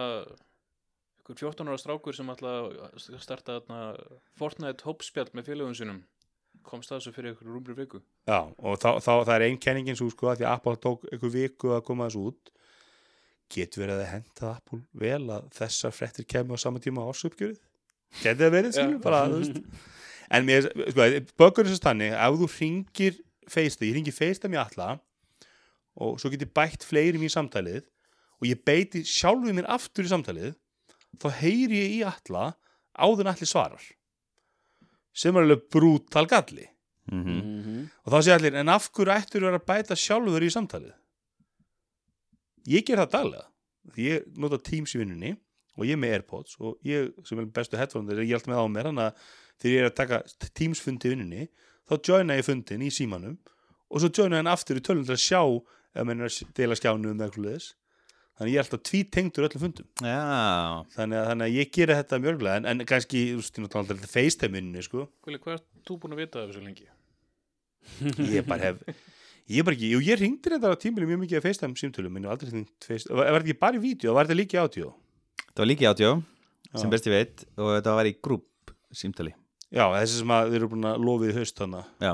[1.21, 2.41] ykkur 14 ára strákur sem að
[3.21, 3.61] starta
[4.39, 6.01] Fortnite hópspjall með félögum sinum
[6.65, 8.01] komst það þessu fyrir ykkur rúmri viku.
[8.29, 11.05] Já, og þá, þá það er ein kenningin svo sko að því að Apple tók
[11.09, 12.51] einhver viku að koma þessu út.
[13.51, 17.59] Getur verið að henda Apple vel að þessar fréttir kemur á sama tíma á ársupgjörið?
[18.21, 19.23] Getur það verið, skilur, bara,
[20.37, 21.07] en mér, sko,
[21.39, 23.19] bökur þess að stanni ef þú ringir
[23.51, 24.93] FaceTime, ég ringi FaceTime í alla
[26.01, 27.83] og svo get ég bætt fleiri í samtalið
[28.39, 30.53] og ég beiti sjálfuð mér aftur í samtalið
[31.19, 32.53] þá heyri ég í alla
[32.95, 33.83] áður en allir svarar
[35.11, 36.67] sem er alveg brútal galli.
[37.11, 37.41] Mm -hmm.
[37.43, 40.93] Mm og þá sé allir, en af hverju ættur að bæta sjálfur í samtalið?
[42.67, 43.47] Ég ger það daglega
[43.89, 45.35] því ég nota Teams í vinnunni
[45.77, 48.61] og ég er með Airpods og ég sem er bestu headphone þegar ég held með
[48.61, 49.13] á mér þannig að
[49.61, 51.47] þegar ég er að taka Teams fundi í vinnunni
[51.89, 53.37] þá joina ég fundin í símanum
[53.89, 56.77] og svo joina hann aftur í tölum til að sjá ef mann er að deila
[56.77, 57.71] skjánu um eitthvað leðis
[58.41, 59.87] þannig ég er alltaf tvítengdur öllum fundum.
[60.01, 60.17] Já,
[60.95, 63.95] þannig að, þannig að ég gera þetta mjörglega en, en kannski, þú veist, ég náttúrulega
[63.95, 65.05] aldrei FaceTime vinnunni sko.
[65.21, 66.89] Kvili, hvað er þú búin að vita af þessu lengi?
[68.35, 68.81] ég bara hef
[69.51, 72.25] ég bara ekki, jú ég ringdi þetta á tímili mjög mikið að FaceTime símtölum, en
[72.25, 74.61] ég hef aldrei hringt FaceTime, var þetta ekki bara í vídeo, var þetta líka í
[74.61, 74.91] ádjó
[75.51, 76.11] það var líka í átjó
[76.79, 79.33] sem best ég veit og þetta var í grúp símtali.
[79.71, 82.13] Já, þessi sem að þið eru búin að lofið þannig Já,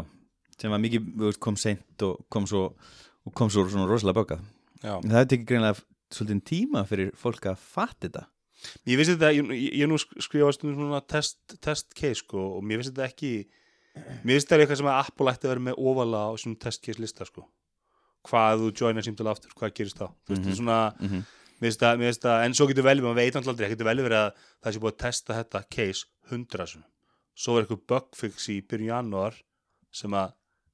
[0.62, 2.64] sem var mikið kom seint og kom svo
[3.28, 5.80] og kom svo svona rosalega en það hefði tekið greinlega
[6.14, 8.26] svolítið tíma fyrir fólk að fatta þetta
[8.90, 12.64] ég vissi þetta ég, ég, ég nú skrifa stundum svona test, test case sko, og
[12.66, 13.32] mér vissi þetta ekki
[14.24, 16.60] mér vissi þetta er eitthvað sem að Apple ætti að vera með óvala á svona
[16.60, 17.46] test case lista sko
[18.28, 20.44] hvað þú joina símtölu aftur, hvað gerist þá þú veist, Mhm.
[20.44, 21.24] þetta er svona mm -hmm.
[21.58, 24.74] Finnst það- en svo getur vel, maður veit náttúrulega aldrei, getur vel verið að það
[24.74, 26.66] sé búið að testa þetta case hundra
[27.38, 29.34] svo er eitthvað bugfix í byrjun janúar
[29.92, 30.34] sem að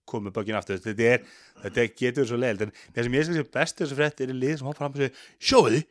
[0.09, 0.79] komið bökin aftur.
[0.83, 1.25] Þetta, er,
[1.63, 4.37] þetta getur svo leiðilt en það sem ég skal sé bestu þessu frétt er í
[4.37, 5.13] lið sem hoppar fram og segir
[5.49, 5.85] sjáu þið,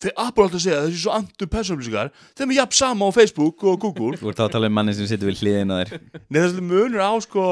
[0.00, 3.66] þeir Apple alltaf að segja þessi svo andur persónlýsingar þeim er jafn sama á Facebook
[3.68, 4.20] og Google.
[4.20, 5.92] Þú ert að tala um manni sem situr við hliðin á þér.
[6.00, 7.46] Nei, það er svolítið munur á sko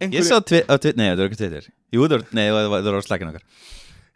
[0.00, 1.64] Ég einhverju sá tvi, á tvi, nei, það er ekki Twitter.
[1.92, 3.42] Jú, það var, nei, það var, það var á slækinu okkar.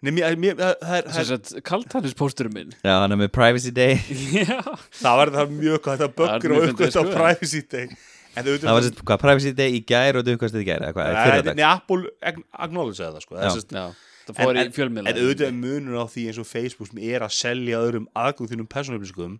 [0.05, 2.73] Nei, mér, mér, það, er, það, Sem er, sagt, kaltannispósturum minn.
[2.81, 3.99] Já, hann er með Privacy Day.
[4.49, 4.63] Já.
[5.03, 7.05] Það var það mjög er böggur mjög og á sko.
[7.13, 7.93] privacy day
[8.35, 11.13] það Það var sérst, hvað, Privacy Day í gær og duðkvæmst í gær eða hvað,
[11.15, 12.11] Nei, fyrir dag nei, Apple
[12.53, 13.55] acknowledge það sko Það Já.
[13.59, 13.87] sérst- Já.
[14.25, 16.99] Það fór En- í fjölmiðla En auðvitað er munur á því eins og Facebook sem
[17.05, 19.39] er að selja öðrum aðgóð þínum persónuupplýsingum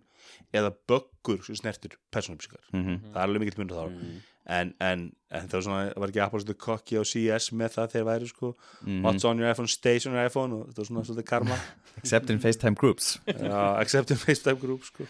[0.53, 2.61] eða böggur sem snertir persónuupplýsingar.
[2.73, 2.99] Mhm.
[3.11, 4.21] það er alveg mikill munur þá Mm.
[4.47, 7.91] en, en, en það var svona, var ekki Apple svolítið kokki á CS með það
[7.95, 8.55] þegar væri sko?
[8.85, 9.01] Mhm.
[9.01, 11.57] What's on your iPhone, stays on your iPhone og þetta var svona svolítið karma.
[11.97, 13.17] Except in FaceTime groups.
[13.25, 15.07] Já, accept in FaceTime group sko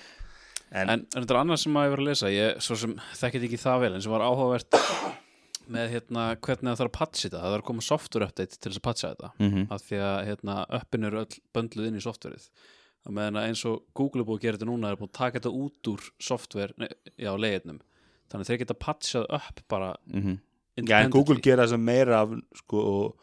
[0.76, 2.30] En, En, en þetta er annað sem að ég var að lesa.
[2.34, 4.80] Ég svo sem þekkit ekki það vel en sem var áhugavert
[5.72, 7.40] með hérna hvernig það þarf að patcha þetta.
[7.42, 9.30] Það þarf að koma software update til þess að patcha þetta.
[9.40, 9.64] Mhm.
[9.72, 12.50] af því að hérna, uppin eru öll böndluð inn í softwareið
[13.06, 15.40] og meðan eins og Google er búið að gera þetta núna er búið að taka
[15.40, 16.88] þetta út úr software nei,
[17.22, 17.80] já, leiðinum
[18.34, 20.40] þannig þeir geta patchað upp bara Mhm.
[20.90, 23.16] já, en Google gera þess að meira af sko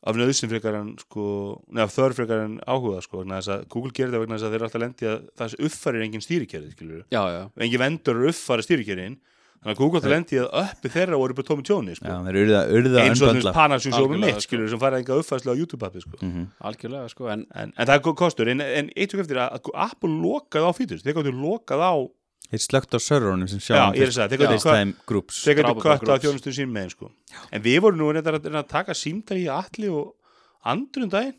[0.00, 1.24] af nöðsinn frekar en sko
[1.68, 4.54] neða þörf frekar en áhuga sko vegna þess að Google gerir það vegna þess að
[4.54, 8.64] þeir alltaf lendi að það uppfærir engin stýrikerði skilur já, já, engin vendur eru uppfæra
[8.64, 9.18] stýrikerðin
[9.60, 12.08] þannig að Google alltaf lendi að uppi þeirra voru bara tómi tjóni sko.
[12.08, 14.60] Já, þeir eru það, eru það eins og þess Algjörlega, mitt sko.
[14.72, 16.16] sem fara enga uppfærslu á YouTube-appi sko.
[16.22, 16.46] Mhm.
[16.70, 19.70] algjörlega sko en en, en það er kostur, en, en eitt og eftir að að
[19.84, 21.92] Apple lokaði á fítus, þeir gáttu lokað á
[22.50, 24.94] Þeir slögt á serverunum sem sjá Já, um ég er að segja, þeir gátu FaceTime
[25.06, 25.42] groups.
[25.46, 27.10] þeir bara kött á þjónustu sín með sko.
[27.50, 30.16] en við vorum nú reyndar að, reyna að taka símtal í alli og
[30.66, 31.38] andrun daginn.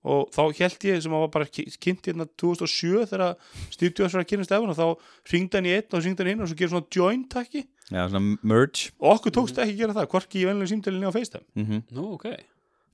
[0.00, 3.36] Og þá held ég sem að var bara kynnt hérna 2007 þegar
[3.76, 4.86] Jobs var að kynast efan og þá
[5.34, 7.66] ringdi hann í einn og ringdi hann í hinn og svo gerir svona joint takki.
[7.90, 8.94] Já, svona merge.
[8.96, 11.46] Og okkur tókst ekki að gera það, hvorki í venlega símtalinni á FaceTime.
[11.60, 12.32] Mm nú, ok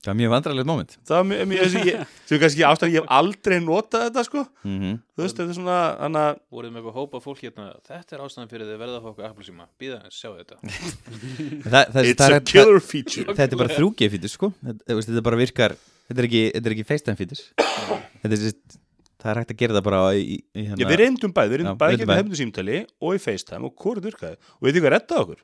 [0.05, 0.91] Það er mjög vandrarlegt moment.
[1.09, 4.43] Það var mjög, mjög, sem er kannski ástæðan ég hef aldrei notað þetta sko.
[4.63, 7.65] Mm þú veist, þetta er svona hana, voruð með eitthvað hópa fólk hérna?
[7.89, 11.83] Þetta er ástæðan fyrir verða að fá okkur Apple síma býða að sjá þetta það,
[11.95, 13.33] það, it's það, a er- killer feature.
[13.41, 14.51] Þetta er bara 3G fítus sko.
[14.61, 18.29] Þetta, þú veist, þetta bara virkar Þetta er ekki, þetta er ekki FaceTime fítus Þetta
[18.37, 18.77] er sérst
[19.17, 21.57] Það er hægt að gera það bara í, í, í Já, við reyndum bæði, við
[21.57, 22.21] Já, reyndum bæði reyndum gegnum bæði.
[22.21, 25.39] hefndu símtali og í FaceTime og hvort virkaði og veitir hvað rettaði okkur?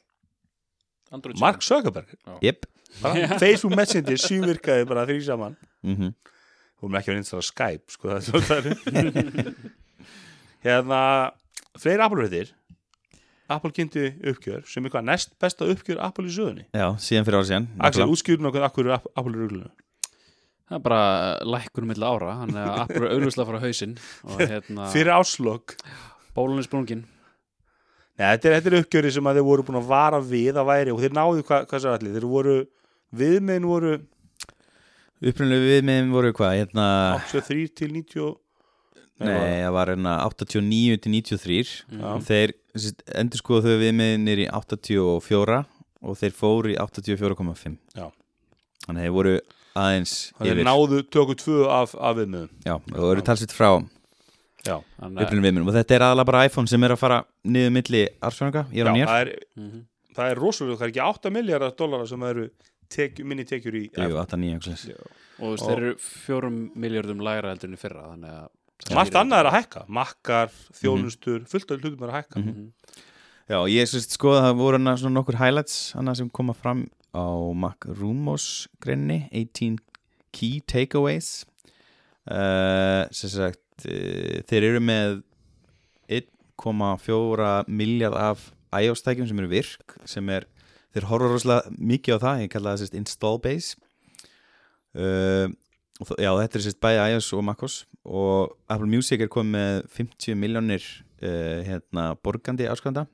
[1.17, 2.13] Android Mark Zuckerberg.
[2.45, 2.67] Jep
[3.01, 5.55] bara, Facebook Messenger sín virkaði bara því saman.
[5.83, 6.13] Mm -hmm.
[6.81, 9.53] og mér ekki verið installa Skype sko, það er svo það er.
[10.67, 10.99] Hérna
[11.79, 12.53] fleiri Apple-fréttir.
[13.49, 16.65] Apple kynnti uppgjör sem er hvað næst besta uppgjör Apple í sögunni?
[16.73, 19.69] Já, síðan fyrir ára síðan Axel, útskýrun okkur akkur er Apple í ruglunu
[20.73, 21.01] það er bara
[21.45, 25.75] lækkur milli ára þannig að Apple er auðvitað frá hausinn og hérna fyrir áslokk
[26.33, 27.03] bólun er sprungin.
[28.17, 30.69] Nei, þetta er, þetta er uppgjöri sem að þeir voru búin að vara við að
[30.69, 32.15] væri og þeir náðu hvað, hvað sér allir?
[32.17, 32.55] Þeir voru,
[33.13, 33.93] viðmiðin voru
[35.23, 36.85] Upprunalegu viðmiðin voru hvað, hérna
[37.29, 38.33] 83 til 90
[39.23, 42.09] Nei, það var hérna 89 til 93 Já.
[42.27, 42.53] Þeir
[43.21, 45.59] endur skoðu þau viðmiðinir í 84
[46.03, 48.07] og þeir fóru í 84,5 Já.
[48.83, 49.35] Þannig að þeir voru
[49.79, 53.55] aðeins Þannig yfir þeir náðu tökur tvö af, af viðmiðum Já, og það eru talsett
[53.55, 53.69] frá
[54.63, 58.03] Já, að viðmiðin og þetta er aðalega bara iPhone sem er að fara niður milli
[58.23, 59.81] arsfjörnga, ég er á nýjar það er, Mhm.
[60.15, 62.45] það er rosalega, það er ekki 8 miljardar dollara sem eru
[62.93, 64.93] tekju, minni tekjur í Jú, 8-9
[65.43, 68.51] og þeir eru fjórum miljardum lægra heldur en í fyrra þannig að
[68.91, 72.41] Margt annað er að hækka, makkar, þjónustur, fullt af hlutum er að hækka.
[72.41, 72.65] Mhm.
[73.47, 77.85] Já, ég syns sko að það voru nokkur highlights hana sem koma fram á Mac
[77.85, 79.79] Rumors greinni 18
[80.31, 81.45] Key Takeaways.
[82.23, 85.23] Uh, sem sagt uh, þeir eru með
[86.07, 90.47] 1,4 miljard af iOS-tækjum sem eru virk sem er,
[90.93, 93.75] þeir horfa rosalega mikið á það, ég kalla það sérst install base.
[94.93, 95.47] Uh,
[96.01, 99.79] og já, þetta er sérst bæði iOS og MacOS og Apple Music er komið með
[99.95, 100.85] 50 miljónir
[101.23, 103.07] uh, hérna, borgandi áskvæmda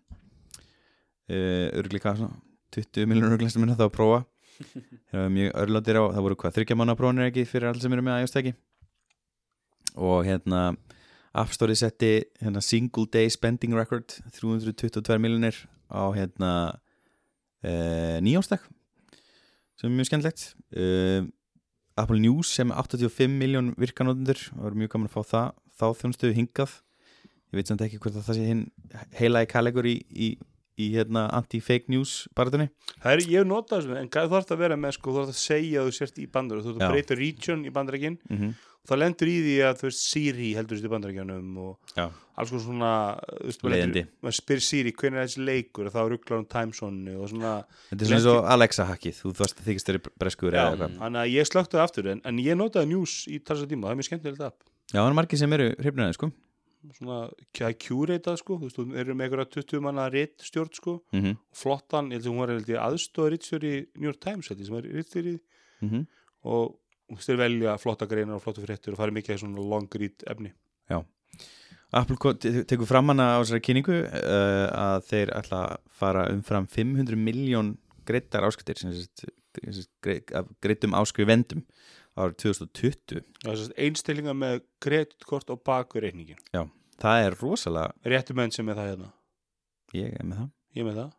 [1.29, 2.39] uh, örglíka svona
[2.75, 4.19] 20 miljónur örglíka er það að prófa.
[4.59, 7.93] Það var mjög örlóttir á það voru hvað, þryggja mánu prófanir ekki fyrir allir sem
[7.95, 8.55] eru með iOS-tæki
[9.99, 10.63] og hérna
[11.39, 12.11] App Store setti
[12.41, 15.55] hérna, single day spending record 322 miljónir
[15.87, 16.51] á hérna
[17.63, 18.67] uh, nýjánstak
[19.79, 20.45] sem er mjög skemmtilegt
[20.75, 21.23] uh,
[21.99, 25.49] Apple News sem er 85 miljón virkanótendur og það er mjög gaman að fá það
[25.79, 26.77] þá þjónustu hingað
[27.49, 28.63] ég veit samt ekki hvort að það sé hinn
[29.17, 30.29] heila í kallegur í, í,
[30.79, 32.69] í hérna, anti-fake news baratunni
[32.99, 35.21] Það er, ég hef notað þessu, en hvað þú þarfst að vera með sko, þú
[35.23, 36.81] þarfst að segja þú sért í bandar þú Já.
[36.85, 38.53] að breyta region í bandarækin mm -hmm.
[38.87, 42.05] Þá lendur í því að þú veist Siri heldur þessi bandaríkjanum og Já.
[42.39, 42.91] alls konar svona
[43.43, 43.63] veist,
[44.23, 45.85] maður spyr Siri hvernig er þessi leikur?
[45.89, 47.53] Og þá rugglar hún timezone og svona
[47.89, 49.19] Þetta er svona eins og Alexa hackið.
[49.21, 50.01] Þú varst að þykist þeirri
[50.79, 50.97] eitthvað.
[51.03, 53.91] þannig að ég slökti það aftur en, en ég notaði news í talsa tíma, það
[53.91, 54.63] er mjög skemmtilegt app.
[54.89, 56.31] Já, það er margir sem eru hrifnaði sko.
[56.95, 57.17] Svona,
[57.59, 58.55] það Q-ratað sko.
[58.55, 61.37] Þú veist, þú eru með einhverja 20 manna ritt stjórn sko, mm -hmm.
[61.51, 64.59] flottan, ég held að hún var held ég, aðstofa rittstjóri í New York Times held
[64.61, 65.39] ég, sem er rittstjóri
[65.81, 66.07] Mhm.
[66.43, 69.63] og þú veist, þeir velja flotta greinar og flotta fréttur og fara mikið í svona
[69.73, 70.51] long read efni.
[71.91, 76.27] Apple ko- te- tekur fram hana á þessari kynningu uh, að þeir ætla að fara
[76.29, 77.71] umfram 500 miljón
[78.05, 79.23] greitar áskriftir sem sagt,
[79.57, 81.63] sem sagt, grei- af greitum áskrifendum
[82.19, 86.37] árið 2020 það er sérst einstillinga með kreditkort og baku reikningin
[86.99, 89.09] Það er rosalega, réttu menn sem er það hérna.
[89.95, 90.49] Ég er með það.
[90.75, 91.11] Ég er með það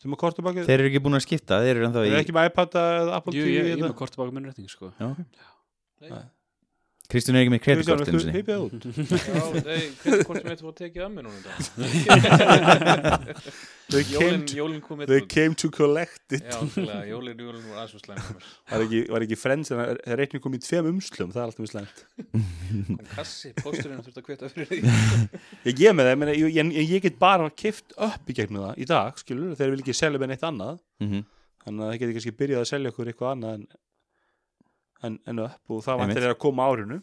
[0.00, 2.08] Þetta með kort og baku Þeir eru ekki búin að skipta, þeir eru ennþá Það
[2.08, 3.90] í er ekki með iPad eða Apple TV ég, ég er hérna?
[3.90, 4.92] með kort baka minn rétting sko.
[4.96, 6.14] Já, ok.
[7.10, 8.82] Kristján er ekki með Kristján, kreditkort viltu hypja það út?
[10.26, 11.40] Hvort sem þetta var tekið að mér núna
[13.90, 14.04] They
[15.26, 16.44] came, to, collect it.
[16.46, 18.20] Jólin, jólin voru aðeins og slæm.
[18.20, 18.44] Hjá mér.
[18.70, 21.62] Var ekki, var ekki friends en það reikning kom í tveim umslum Það er alltaf
[21.64, 21.96] mjög slæmt.
[23.16, 24.78] Kassi, pósturinn þurfti að kvita fyrir því.
[25.66, 28.68] Ég gef með það, ég, meina, ég, ég, ég get bara kift upp í gegnum
[28.68, 31.20] það í dag, skilur, þeir vil ekki selja með neitt annað, Mhm.
[31.64, 33.62] þannig að það geti kannski byrjað að selja okkur eitthvað annað en,
[35.06, 37.00] en, en upp og það vantir þeir að koma árinu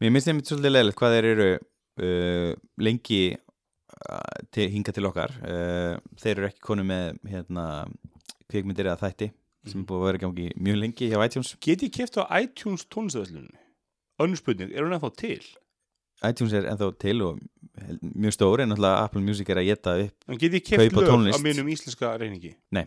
[0.00, 5.34] Mér minnst einmitt svolítið leðilegt hvað þeir eru uh, lengi uh, til, hinga til okkar
[5.44, 7.64] uh, Þeir eru ekki konu með hérna,
[8.48, 9.30] kvikmyndir eða þætti
[9.68, 12.86] sem er búið að vera gangi mjög lengi hjá iTunes Get ég kift á iTunes
[12.88, 13.58] tónlistavöslunni?
[14.20, 15.42] Önnur spurning, er hún ennþá til?
[16.24, 17.40] iTunes er ennþá til og
[18.00, 21.36] mjög stór en náttúrulega Apple Music er að geta upp En get ég Kaupa lög
[21.36, 22.54] á mínum íslenska reyningi?
[22.72, 22.86] Nei.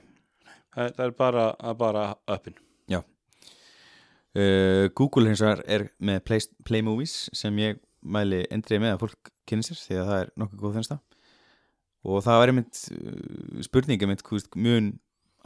[0.74, 2.58] Það, það er bara, er bara uppin
[4.36, 9.02] uh, Google hins vegar er með Play, Play Movies sem ég mæli endrið með að
[9.06, 10.98] fólk kynni sér því að það er nokkuð góð þennsta
[12.04, 14.90] og það var einmitt uh, spurning einmitt hvort mun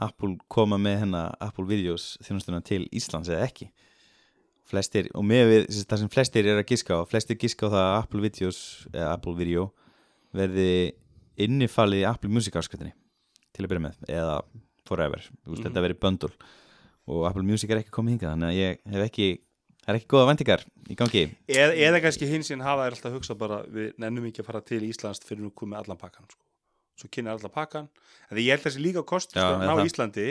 [0.02, 3.70] Apple koma með hennar Apple Videos þjónustuna til Íslands eða ekki?
[4.68, 7.84] Flestir, og með við það sem flestir er að giska á, flestir giska á það
[7.86, 8.58] að Apple Videos,
[8.92, 9.62] eða Apple Video
[10.36, 10.66] verði
[11.40, 12.92] innifalið í Apple Music áskvættinni
[13.56, 14.34] til að byrja með, eða
[14.86, 15.64] forever, veist, Mhm.
[15.64, 16.30] þetta verið bundle
[17.08, 19.28] og Apple Music er ekki komið hingað þannig að ég hef ekki,
[19.84, 23.16] það er ekki góða vendingar í gangi Eð, Eða kannski hins en hafa þær alltaf
[23.16, 26.44] hugsað bara við nennum ekki að fara til Íslands fyrir nú komið allan pakkan sko.
[26.98, 27.90] svo kynna allan pakkan
[28.28, 29.90] en ég held þessi líka kost Já, sko, er ná það.
[29.90, 30.28] Íslandi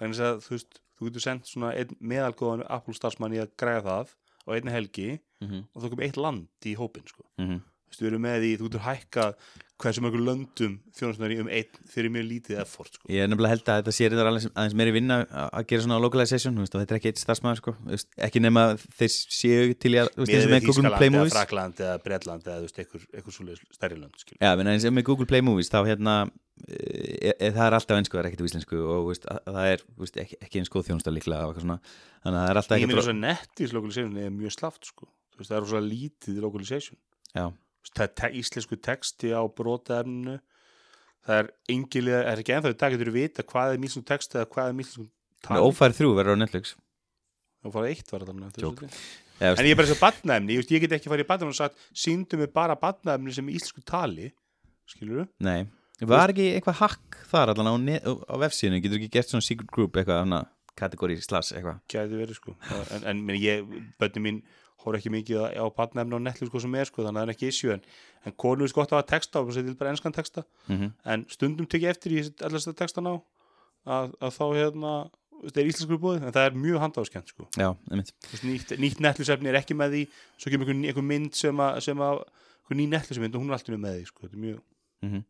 [0.00, 3.84] þess að þú veist, þú getur sendt svona einn meðalgóðan Apple starfsmann í að græða
[3.88, 5.66] það á einni helgi mm -hmm.
[5.72, 7.24] og þú komið eitt land í hópin sko.
[7.38, 7.60] Mm
[7.96, 9.34] þú erum með því, þú getur hækkað
[9.80, 13.04] hversu mörgur löndum þjónustunari um einn fyrir mjög lítið effort sko.
[13.10, 16.56] Ég er nefnilega held að þetta sér þetta aðeins, meiri vinna að gera svona localization,
[16.56, 18.62] þú veist, þetta er ekki eitt starfsmæður sko, veist, ekki nema
[18.98, 21.34] þeir séu til í að, þú veist, eins og með Google Play Þískaland eða Movies.
[21.36, 24.40] Frakland eða Bretland eða eitthvað, svoleiðis stærri lönd skilur.
[24.42, 26.14] Já, menn eins og með Google Play Movies þá hérna,
[26.66, 29.52] e, e, það er alltaf einsku, það er ekkert á íslensku og veist, að, að
[29.56, 29.80] það er,
[30.26, 32.76] ekki, ekki eins góð þjónusta líklega þannig að það er alltaf
[37.40, 37.50] ég
[37.86, 40.36] Þú það er Þú það íslensku texti á brotaefninu.
[41.26, 44.38] Það er engilega, það er ekki ennþá dag getur við vita hvað er míslensku texti
[44.38, 45.10] eða hvað er míslensku með
[45.44, 45.64] tali?
[45.66, 46.76] Ófærið þrjú verður á Netflix.
[47.68, 48.24] Fara eitt var
[48.56, 48.84] Jók.
[49.40, 51.58] en ég er bara þess að badnaefni, ég, ég get ekki farið í badnaefni og
[51.58, 54.30] sagt, síndu mig bara badnaefni sem íslensku tali
[54.88, 55.66] skilur Nei,
[56.08, 59.96] var ekki eitthvað hakk þar allan á, á, vefsíðinu, getur ekki gert svona secret group
[60.00, 60.36] eitthvað,
[60.80, 61.80] kategóri slags eitthvað?
[61.92, 62.56] Gæti verið sko.
[62.96, 63.64] En, en ég,
[64.00, 64.42] bönni mín
[64.84, 67.34] hóra ekki mikið á, badnaefni og netlu sko sem er sko þannig að það er
[67.34, 67.82] ekki issue en,
[68.26, 71.68] en konu er gott að hafa texta og setja bara enskan texta mm en stundum
[71.70, 74.94] tekið eftir í allast að texta ná að, að þá hérna
[75.40, 77.46] þetta er íslensku búið, en það er mjög handáskent sko.
[77.56, 77.70] Já,
[78.44, 80.02] nýtt, nýtt netlusefni er ekki með því
[80.36, 82.20] svo kemur einhver, einhver mynd sem að, sem að
[82.76, 84.26] ný netlusefni og hún er alltaf með því sko.
[84.26, 84.60] þetta er mjög,
[85.00, 85.22] Mhm.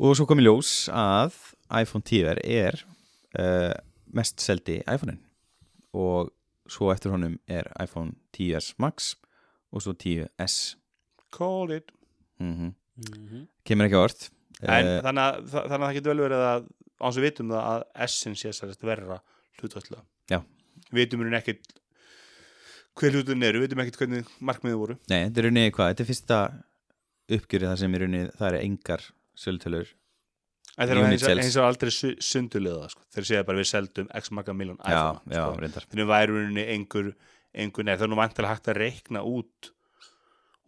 [0.00, 1.34] Og svo kom í ljós að
[1.68, 2.78] iPhone 10 er
[3.38, 3.74] uh,
[4.16, 5.20] mest seldi iPhone-in
[5.92, 6.30] og
[6.68, 9.14] svo eftir honum er iPhone 10s Max
[9.72, 10.76] og svo 10s
[11.34, 11.90] call it.
[12.40, 13.48] Mm Mhm.
[13.66, 14.30] kemur ekki á orð.
[14.62, 17.22] En Eh, þannig, að, þa- þannig að það getur vel verið að á þess að
[17.24, 19.20] við vitum það að Essence sé sérst verra
[20.92, 21.72] við vitum hún ekkert
[22.94, 24.96] hver hlutin eru, við vitum ekkert hvernig markmiðið voru.
[25.10, 26.38] Nei, þetta er rauninni hvað, þetta er fyrsta
[27.34, 29.02] uppgjörið það sem er rauninni, það er engar
[29.36, 29.88] sölutölur
[30.78, 31.44] en eru sales.
[31.44, 33.02] eins og aldrei su- sundulega sko.
[33.14, 35.84] þeir segja bara við seldum x marga miljón iPhone sko.
[35.92, 37.12] þannig væri rauninni einhver,
[37.54, 39.70] einhver nei, það er nú vantilega hægt að reikna út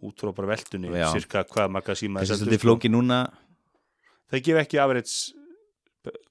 [0.07, 3.21] út frá bara veldunni cirka hvað marga síma Þessi þeir er seldu, svolítið flóki núna?
[4.31, 5.15] Þeir gefa ekki average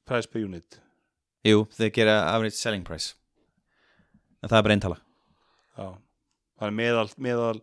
[0.05, 0.79] price per unit.
[1.45, 3.15] Jú, þeir gera average selling price.
[4.43, 4.97] En það er bara eintala.
[5.75, 5.87] Já,
[6.61, 7.59] þannig meðal, meðal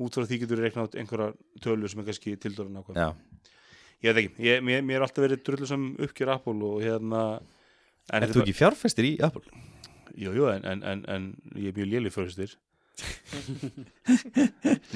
[0.00, 1.32] út frá því getur reikna át einhverja
[1.62, 3.08] tölu sem er kannski tildurinn ákvæm Já,
[4.00, 7.24] Ég veit ekki, ég, mér, mér er alltaf verið drullu sem uppgjör Apple og hérna
[8.10, 9.44] en þú ekki fjárfestir í Apple?
[10.18, 12.56] Jú, jú, en, en, en, en ég er mjög léli fyrirstir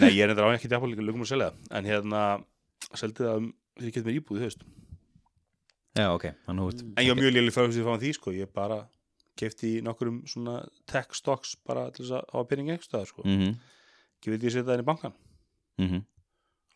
[0.00, 1.68] Nei, ég er endur á ekki til Apple lögum að selja það.
[1.78, 2.22] en hérna
[2.96, 4.66] seldi það um því getur mér íbúð, þú veist
[5.94, 8.80] Já, ok, hann húst En ég var mjög léli fyrirstir frá því, sko ég bara
[9.38, 13.28] kefti í nokkurum svona tech stocks bara til þess að hafa peningi ekki staðar, sko
[13.28, 13.54] mm
[14.24, 15.14] vildi ég setja það inn í bankan
[15.80, 16.02] -hmm.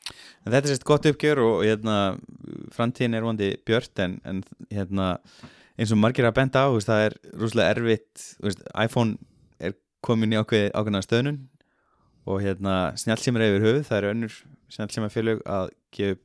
[0.09, 1.97] En Þetta er sérst gott uppgjör og hérna,
[2.75, 4.43] framtíðin er vondi björt en, en
[4.73, 5.11] hérna,
[5.79, 9.19] eins og margir að benda á veist, það er rúslega erfitt veist, iPhone
[9.61, 11.43] er komin í ákveð, ákveðna stöðnun
[12.29, 14.39] og hérna, snjálfsímar yfir höfuð það eru önnur
[14.75, 16.25] snjálfsímar félög að gefa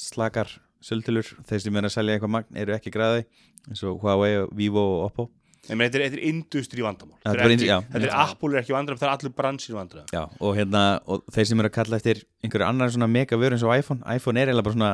[0.00, 0.48] slakar
[0.84, 3.26] söltulur, þeir sem er að selja eitthvað magn eru ekki græði
[3.66, 5.26] eins og Huawei, Vivo og Oppo
[5.66, 7.18] þetta er, er industri vandamál.
[7.24, 10.08] Þetta er er, er Apple er ekki vandræðum, það er allur bransir vandræðum.
[10.14, 13.58] Já, og hérna, og þeir sem eru að kalla eftir einhverju annar svona mega vöru
[13.58, 14.92] eins og iPhone iPhone er eiginlega bara svona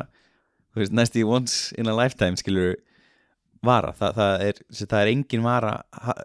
[0.72, 2.76] þú veist, næstu once in a lifetime skilur
[3.62, 5.74] vara, Þa, það, er, það er engin vara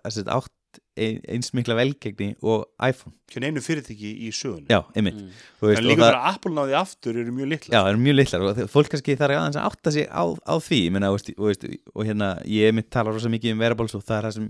[0.07, 0.53] sem sagt, átt
[0.97, 5.19] eins mikla velgegni og iPhone, Hjá einu fyrirtæki í sögun já, einmitt.
[5.19, 5.43] Mm.
[5.59, 8.01] Þú veist, En og líka bara að Apple náði aftur eru mjög litla já, eru
[8.01, 10.79] mjög litlar og fólk kannski þarf aðeins að átta sig á, á því.
[10.87, 14.05] Ég meina, og, og, veist, og hérna ég mitt tala rosa mikið um wearables og
[14.07, 14.49] það er það sem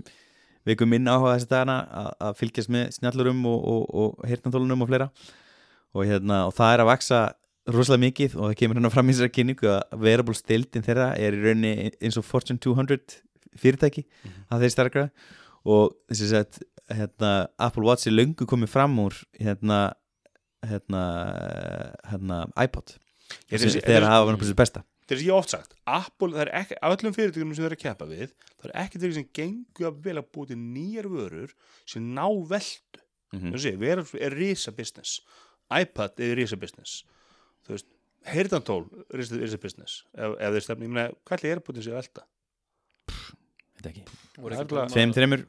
[0.64, 4.88] við ykkur minna áhuga þessi dagana að, að fylgjast með snjallurum og, og, og og
[4.88, 5.10] fleira.
[5.96, 7.20] Og, hérna, og það er að vaksa
[7.68, 11.36] rosalega mikið og það kemur hérna fram í þessari kynningu að wearables deildin þeirra er
[11.36, 13.18] í rauninni eins og Fortune 200
[13.58, 14.04] fyrirtæki
[14.48, 15.04] að þeir starkra
[15.64, 16.60] og þessi að
[16.98, 19.92] hérna, Apple Watch er löngu komið fram úr hérna,
[20.66, 21.02] hérna,
[22.08, 22.96] hérna iPod.
[23.50, 24.84] Ég- sem- þessi- það var náttúrulega besta.
[25.08, 27.64] Þetta er sem ég hef oft sagt Apple, það er ekki, af öllum fyrirtækjum sem
[27.64, 30.48] þeir eru að keppa við það er ekki þeir sem gengur að vel að búið
[30.48, 31.52] til nýjar vörur
[31.86, 33.00] sem ná veldu
[33.32, 33.52] Mhm.
[33.52, 35.20] þú sé, vera er risa business.
[35.70, 37.04] iPad er risa business.
[37.66, 37.84] Þú veist,
[38.26, 41.92] heyrðantól er risa business ef, ef þeir stefni, ég meina, hvað er búið til sig
[41.92, 42.22] að velta
[43.78, 44.04] Þetta ekki.
[44.38, 45.44] Voru Það er ekki bara- Tveim, þreimur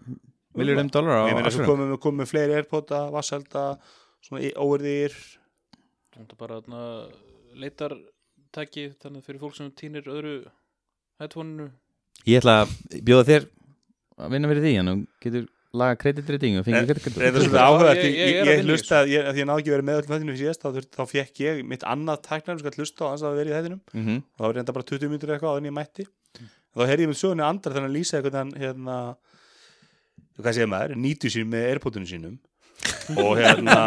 [0.59, 3.65] miljórum dólar á komum við komum við fleiri airpoda, vasselda
[4.25, 5.13] svona óverðir
[6.13, 6.81] Það er bara þarna
[7.59, 10.33] leitartæki þannig fyrir fólk sem týnir öðru
[11.21, 11.69] headphone-inu.
[12.27, 12.73] Ég ætla að
[13.07, 13.47] bjóða þér
[14.19, 15.47] að vinna fyrir því en þú getur
[15.79, 19.01] laga kreditriting og fengið er svona áhuga ég- ég, ég er ég, að ég hlusta,
[19.07, 21.83] ég, að ég náði ekki verið með öllum þættinu síðast, þá, þá fekk ég mitt
[21.85, 23.81] annað tæknar sem skal hlusta á hans að vera í þættinum.
[23.93, 24.17] Mm -hmm.
[24.17, 26.07] og það var reynda bara 20 mínútur eitthvað áður en ég mætti
[26.75, 28.99] þá heyrði ég með sögunni andra þannig að lýsa eitthvað hann hérna
[30.39, 32.37] hvað segir maður, nýtu sín með airpodunum sínum.
[33.19, 33.79] Og hérna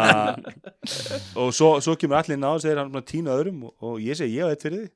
[1.39, 4.19] og svo, svo kemur allir inn á og segir hann tínu öðrum og, og ég
[4.19, 4.91] segi ég á eitt fyrir því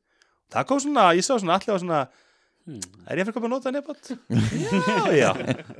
[0.53, 2.01] það kom svona, ég sá svona allir á svona
[3.07, 4.11] er ég fyrir komið að nota nefnat?
[5.15, 5.31] já, já,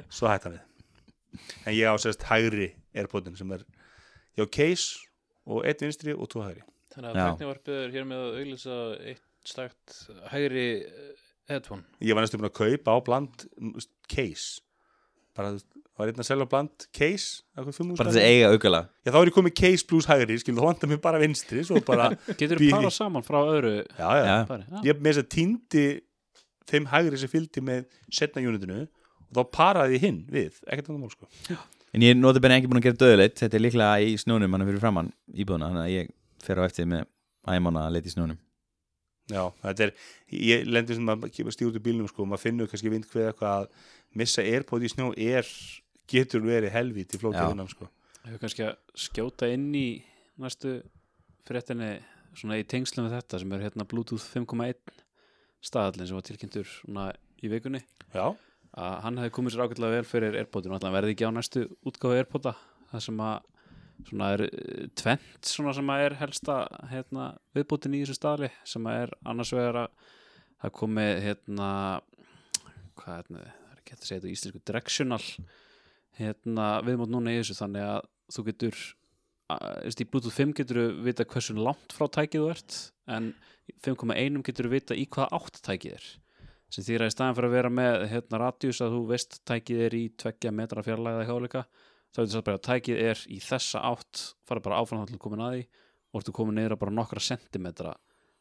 [0.10, 0.64] svo hætti hann við.
[1.68, 3.66] En ég á sérst hægri airpodun sem er
[4.40, 5.04] ég á case
[5.48, 6.64] og eitt vinstri og tvo hægri.
[6.96, 8.78] Þannig að tæknivarpið er hér með að auglýsa
[9.12, 9.98] eitt stakt
[10.32, 10.68] hægri
[11.50, 14.62] headphone ég var næstu búin að kaupa á bland þú case.
[15.38, 15.68] Bara, þú veist,
[15.98, 17.44] var einn að selja bland case?
[17.58, 18.82] Bara þessi eiga aukala?
[19.06, 21.82] Já, þá er ég komið case plus hægri skil, þá vantar mér bara vinstri svo
[21.86, 24.36] bara, Getur þú parað saman frá öðru já, já, Já.
[24.50, 24.68] pari?
[24.70, 24.84] Já.
[24.90, 25.86] ég með þess að týndi
[26.68, 27.86] þeim hægri sem fylgdi með
[28.20, 31.58] setna unitinu og þá paraði ég hinn við, ekkert annað mál sko
[31.96, 34.54] En ég er notið benni ekki búin að gera döðleitt Þetta er líklega í snjónum
[34.54, 36.10] hann fyrir framann íbúðuna Þannig að ég
[36.44, 37.06] fer á eftir með
[37.48, 38.40] æmona að leita í snjónum
[39.32, 39.94] já, þetta er,
[40.38, 43.30] ég lendur sem að stíða út í bílnum sko, og maður finnur kannski vind hvað
[43.32, 43.70] eitthvað að
[44.22, 45.50] missa airpod í snjó er,
[46.08, 47.22] getur verið helviti Já.
[47.24, 47.90] flókið innan sko.
[48.28, 49.88] Hefur kannski að skjóta inn í
[50.40, 50.78] næstu
[51.48, 51.98] fréttinni
[52.38, 55.04] svona í tengslu með þetta sem er hérna Bluetooth 5.1
[55.68, 57.08] staðallin sem var tilkynntur svona
[57.44, 57.82] í vikunni.
[58.14, 58.32] Já,
[58.78, 61.64] að hann hefði komið sér ágætlega vel fyrir Airpodin og alltaf verði ekki á næstu
[61.88, 62.54] útgáfu Airpoda
[62.92, 63.48] það sem að
[64.06, 66.58] svona er eh, tvennt svona sem að er helsta
[66.92, 70.12] hérna, viðbútin í þessu staðli sem að er annars vegar að
[70.62, 71.72] það komi hérna
[72.98, 75.24] hvað er þetta, það er ekki hægt að segja þetta í íslensku directional
[76.18, 78.80] hérna viðmót núna í þessu þannig að þú getur
[79.48, 82.80] í Bluetooth 5 getur þú vita hversu langt frá tækið þú ert
[83.16, 83.30] en
[83.68, 86.08] í 5.1 getur þú vita í hvaða átt tækið er.
[86.68, 89.84] Sem þýr að í staðan fyrir að vera með hérna radius að þú veist tækið
[89.86, 91.64] er í tveggja metra fjarlæða eða hjáleika
[92.16, 95.20] þá veitur það bara að tækið er í þessa átt fara bara áfram þá til
[95.20, 95.64] komin að því
[96.14, 97.96] og ertu komin að bara nokkra sentimetra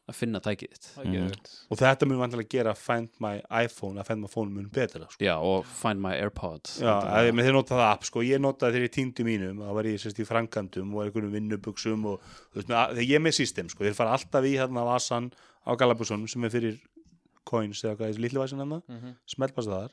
[0.07, 1.13] að finna tækið þitt Það er Mhm.
[1.17, 1.49] geðveikt.
[1.69, 5.19] og þetta mun vantilega gera Find My iPhone að Find My Phone mun betra sko.
[5.19, 8.71] Já, og Find My AirPod Já, að, með þeir nota það app, sko, ég notaði
[8.77, 12.21] þegar ég týndi mínum, þá var ég sérst í frangandum og einhvernum vinnubuxum og
[12.53, 15.33] þú veist, þegar ég er með system, sko, þeir fara alltaf í hérna vasan
[15.67, 16.79] á Galabusson sem er fyrir
[17.45, 19.15] coins eða hvað, þessi litlu vasan hann, Mhm.
[19.27, 19.89] smeltast þar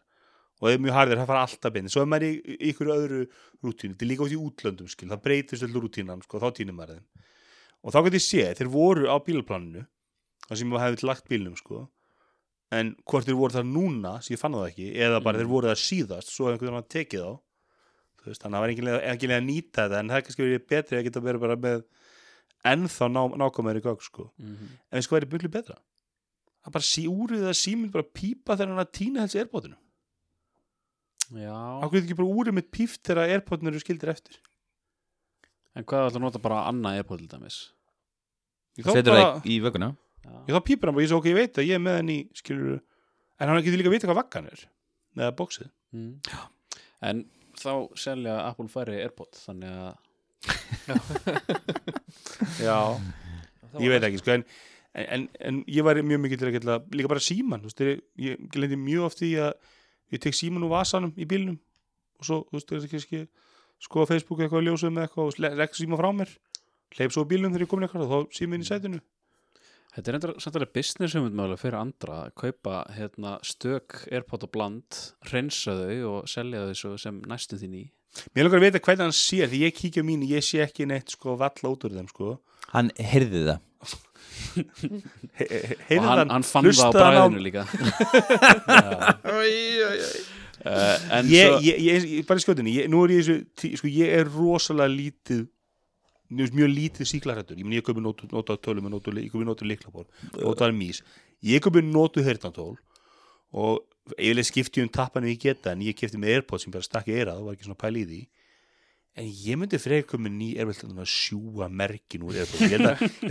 [0.64, 2.92] og það er mjög harðir, það fara alltaf bein svo er maður í, í ykkur
[2.94, 3.18] öðru
[3.60, 3.92] rútínu.
[3.94, 6.96] Þetta er líka út í útlöndum, skil, það breytist allur rútínan, sko, þá týnir maður
[6.96, 7.26] þeim.
[7.84, 9.84] Og þá getur ég séð, þeir voru á bílplaninu
[10.48, 11.84] það sem maður hefði lagt bílnum, sko
[12.74, 15.70] en hvort þeir voru það núna, sem ég fann það ekki eða bara þeir voru
[15.70, 17.34] það síðast, svo hefði einhvern veginn tekið þá
[18.24, 20.42] Þú veist, þannig að það var enginlega, enginlega að nýta þetta en það er kannski
[20.44, 21.82] verið betri að geta verið bara með
[22.70, 24.30] ennþá ná, nákvæmari gögn sko.
[24.40, 24.70] Mhm.
[24.88, 25.76] en við sko verið byrlu betra?
[26.64, 29.76] Að bara sí úrið að síminn bara pípa þegar hann að týna helsi airpodinu
[31.32, 34.40] Já, Akkur ekki bara úrið mitt píft þegar airpodinu eru skildir eftir?
[35.74, 37.60] En hvað ætla að nota bara annað earpod til dæmis?
[38.78, 39.88] Ég Setur bara, það í vögguna.
[40.24, 41.98] Já, ég þá pípar hann bara, ég svo ok, ég veit að ég er með
[42.00, 42.82] hann í skilur,
[43.38, 44.66] en hann getur líka að vita hvað vakkan er
[45.18, 46.12] með bóksið mm.
[47.04, 47.24] En
[47.60, 49.92] þá selja Apple færi airpod þannig að
[52.64, 52.78] Já,
[53.82, 54.46] ég veit ekki sko, en,
[55.04, 57.94] en, en ég var mjög mikið til að geta líka bara síman þú veist, þegar
[58.26, 59.54] ég, ég lendi mjög oft í að
[60.12, 61.56] ég tek síman úr vasanum í bílnum
[62.20, 63.22] og svo, þú veist, það er ekki
[63.84, 66.30] skoða Facebook eitthvað ljósum með eitthvað og rekka síma frá mér.
[66.94, 69.00] Hleyp svo á bílnum þegar ég komin eitthvað og þá síma inn í sætinu.
[69.94, 74.50] Þetta er endur samt alveg business hugmyndmögulega fyrir andra að kaupa hérna, stök airpod og
[74.54, 77.84] bland, hreinsa þau og selja þau svo sem næstu þín í.
[78.34, 80.86] Mér langar að vita hvernig hann sér því ég kíkja á mín, ég sé ekki
[80.90, 82.34] neitt sko valla út úr þeim sko.
[82.74, 84.02] Hann heyrði það
[85.34, 87.62] He- og hann, hann- fann það á hann á- bræðinu líka.
[90.64, 94.30] Uh, En ég, ég, ég, ég, bara ég, nú er ég þessu, sko, ég er
[94.32, 95.42] rosalega lítið
[96.32, 100.06] mjög, mjög lítið síklarættur ég, ég köpi nótu, nótu tölum nótu, ég köpi nótu liklaból,
[100.40, 101.02] nótu mís
[101.44, 102.78] ég köpi nótu heyrnatól
[103.52, 103.82] og
[104.16, 106.86] eiginlega skipti ég um tappan ef ég geta en ég kefti með Airpods sem bara
[106.86, 108.22] stakk í eirað og var ekki svona pæl í því
[109.14, 112.34] en ég myndi frekar köpi ný Airpods að sjúga merkin úr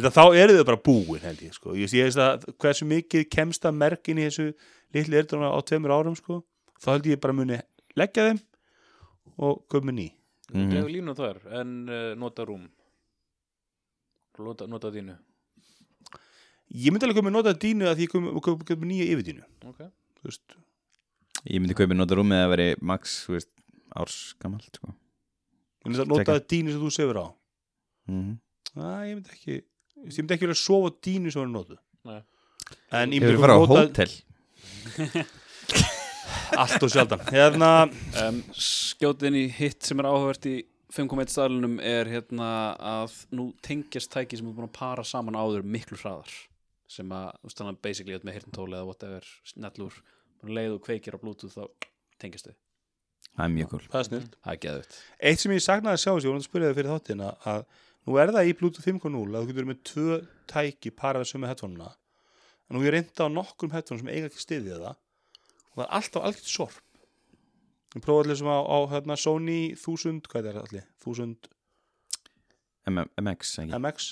[0.07, 1.75] að þá eru þau bara búin held ég sko.
[1.75, 4.49] ég sé að hversu mikið kemst að merkin í þessu
[4.95, 6.43] litlu Airpods á tveimur árum sko.
[6.79, 7.59] þá held ég bara muni
[7.99, 8.39] leggja þeim
[9.37, 10.09] og köpi ný
[10.53, 10.69] Mhm.
[10.75, 12.67] Lefu línu þar en uh, nota rúm
[14.37, 15.15] Nota, nota þínu
[16.73, 19.79] ég myndi alveg köpi nota dínu að því ég köpi nýja yfirdínu Ok
[20.19, 20.57] þú veist
[21.49, 22.67] Ég myndi kaupa nota rúmið að veri
[23.33, 23.49] veist,
[23.97, 24.93] árs gamalt sko.
[25.83, 26.47] Ég myndi að nota Tjekka.
[26.53, 27.25] dínu sem þú sefur á?
[28.09, 28.31] Mm
[28.73, 28.75] Æ,
[29.05, 31.79] ég myndi ekki ég myndi ekki vilja sofa dínu sem er notuð.
[32.07, 32.21] Nei.
[32.91, 34.11] en ég myndi á nota hótel?
[36.61, 37.21] Allt og sjaldan.
[37.33, 37.69] Hérna,
[38.23, 40.55] um, skjótin í hitt sem er áhugavert í
[40.93, 45.65] 5.1 staðlunum er hérna að nú tengjast tæki sem er búin að para saman áður
[45.65, 46.29] miklu hraðar.
[46.89, 49.97] Sem að, þú veist þannig að basically með hirtntóli eða whatever, snellur
[50.43, 51.63] leið og kveikir á bluetooth þá
[52.21, 52.55] tengjast þau,
[53.33, 54.97] Það er mjög cool það er snill það er geðvitt
[55.29, 57.63] eitt sem ég saknaði að sjá þessi, voru að spyrja það fyrir þáttina að
[58.07, 60.17] nú er það í Bluetooth 5.0 að þú getur með tvö
[60.53, 61.87] tæki parað sömu headphone-una.
[62.69, 64.97] En nú ég reynda á nokkrum headphone sem eiga ekki stiðið það.
[65.71, 66.81] Og það er alltaf algjört sorp.
[67.95, 70.85] Ég prófaði allir sem á, á hérna, Sony 1000, hvað er það allir?
[71.07, 71.49] 1000
[72.91, 74.09] M- MX MX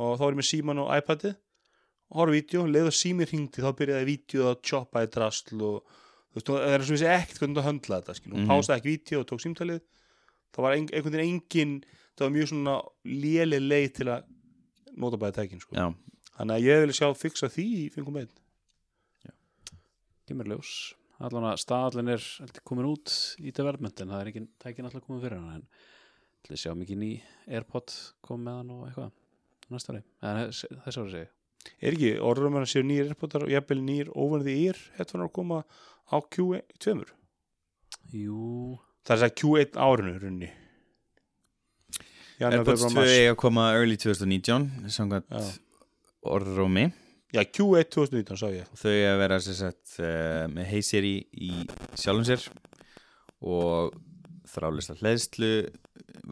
[0.00, 1.36] og þá er ég með síman og iPadið.
[2.10, 5.94] Og horfði vídeo, leið og sími hringdi þá byrjaði vídeo að choppa í drasl og
[6.34, 8.50] þú veist, það er sem vissi ekkert hvernig það höndla þetta, skil, hún Mhm.
[8.50, 9.80] pásaði ekki vídeo og tók símtalið,
[10.54, 11.74] það var ein, einhvern veginn engin,
[12.16, 12.74] það var mjög svona
[13.06, 14.24] léleg leið til að
[14.96, 15.94] nota bæði tækin, sko, Já,
[16.38, 18.28] þannig að ég vil sjá fixa því í 5.1
[20.28, 20.94] kemur ljós.
[21.20, 22.22] Allan að staðallin er
[22.66, 25.66] komin út í development en það er ekki tækin alltaf komin fyrir hann en
[26.44, 27.10] ætli sjá mikið ný
[27.48, 27.92] Airpod
[28.24, 29.12] kom með hann og eitthvað
[29.70, 31.28] næsta ári, eða þess ári segi ég.
[31.80, 35.60] er ekki, orðum að séu nýr airpotar og jafnvel nýr óvanði ír, headphone að koma
[36.10, 37.04] á Q2
[38.14, 40.50] Jú, það er þess að Q1 árinu runni
[42.44, 43.14] Airpods febrúar, 2 mars.
[43.14, 45.36] eiga að koma early 2019 samkvæmt
[46.26, 46.88] orðrómi.
[47.34, 48.66] Já, Q1 2019 sá ég.
[48.78, 51.52] Þau eiga að vera sagt, uh, með Hey Siri í
[51.98, 52.48] sjálfum sér
[53.44, 53.94] og
[54.50, 55.52] þrálega hleðslu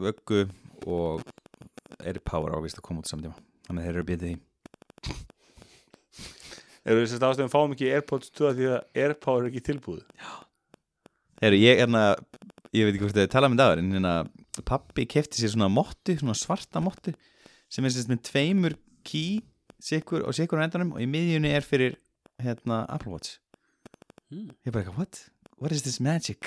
[0.03, 0.45] vöggu
[0.89, 1.23] og
[2.03, 3.35] er power ávist að koma út samtíma
[3.67, 4.35] þannig að þeir eru að býta því
[6.83, 10.01] Eru þess að ástæðum fáum ekki Airpods 2 því að Airpower er ekki tilbúð
[11.43, 12.01] Heru, ég, hérna,
[12.75, 14.13] ég veit ekki hvort þið talað með dagur en hérna,
[14.67, 17.13] pappi kefti sér svona mottu, svona svarta mottu
[17.71, 18.75] sem er sérst með tveimur
[19.07, 19.41] key
[19.83, 21.95] sikur og sikur á endanum og í miðjunni er fyrir
[22.43, 23.39] hérna, Apple Watch
[24.33, 24.47] Hmm.
[24.65, 25.17] ég er bara eitthvað, what?
[25.61, 26.39] What is this magic?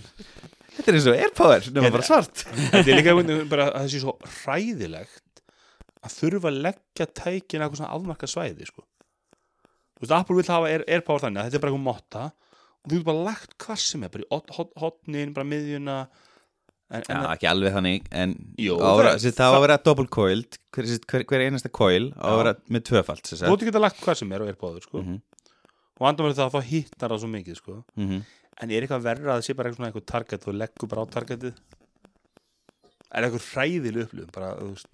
[0.76, 2.42] þetta er eins og AirPower nema Hérna- bara svart
[2.74, 3.14] Þetta er líka
[3.48, 4.12] bara að það sé svo
[4.42, 5.42] hræðilegt
[6.02, 8.84] að þurfa að leggja tækin eitthvað svona afmarka svæði sko.
[10.02, 12.22] Þú veist, Apple vil hafa Air, Airpower þannig að þetta er bara eitthvað motta
[12.82, 15.96] og þú getur bara lagt hvað sem er bara í hot- hot- hotnin, bara miðjuna
[16.92, 19.62] en, Já, en ekki alveg þannig en Jú, á að það- það, það á að
[19.64, 22.38] vera double coiled hver, hver, hver einasta coil á að Já.
[22.42, 24.98] vera með tvöfalt sem þú getur geta lagt hvað sem er á Airpower sko.
[25.04, 25.20] Mhm,
[26.02, 27.84] og andan verður það að þá hittar það svo mikið sko.
[27.96, 28.24] mhm.
[28.62, 31.54] en er eitthvað verra að það sé bara eitthvað target og leggur bara á targetið
[33.14, 34.86] er eitthvað hræðileg upplifun bara, þú veist,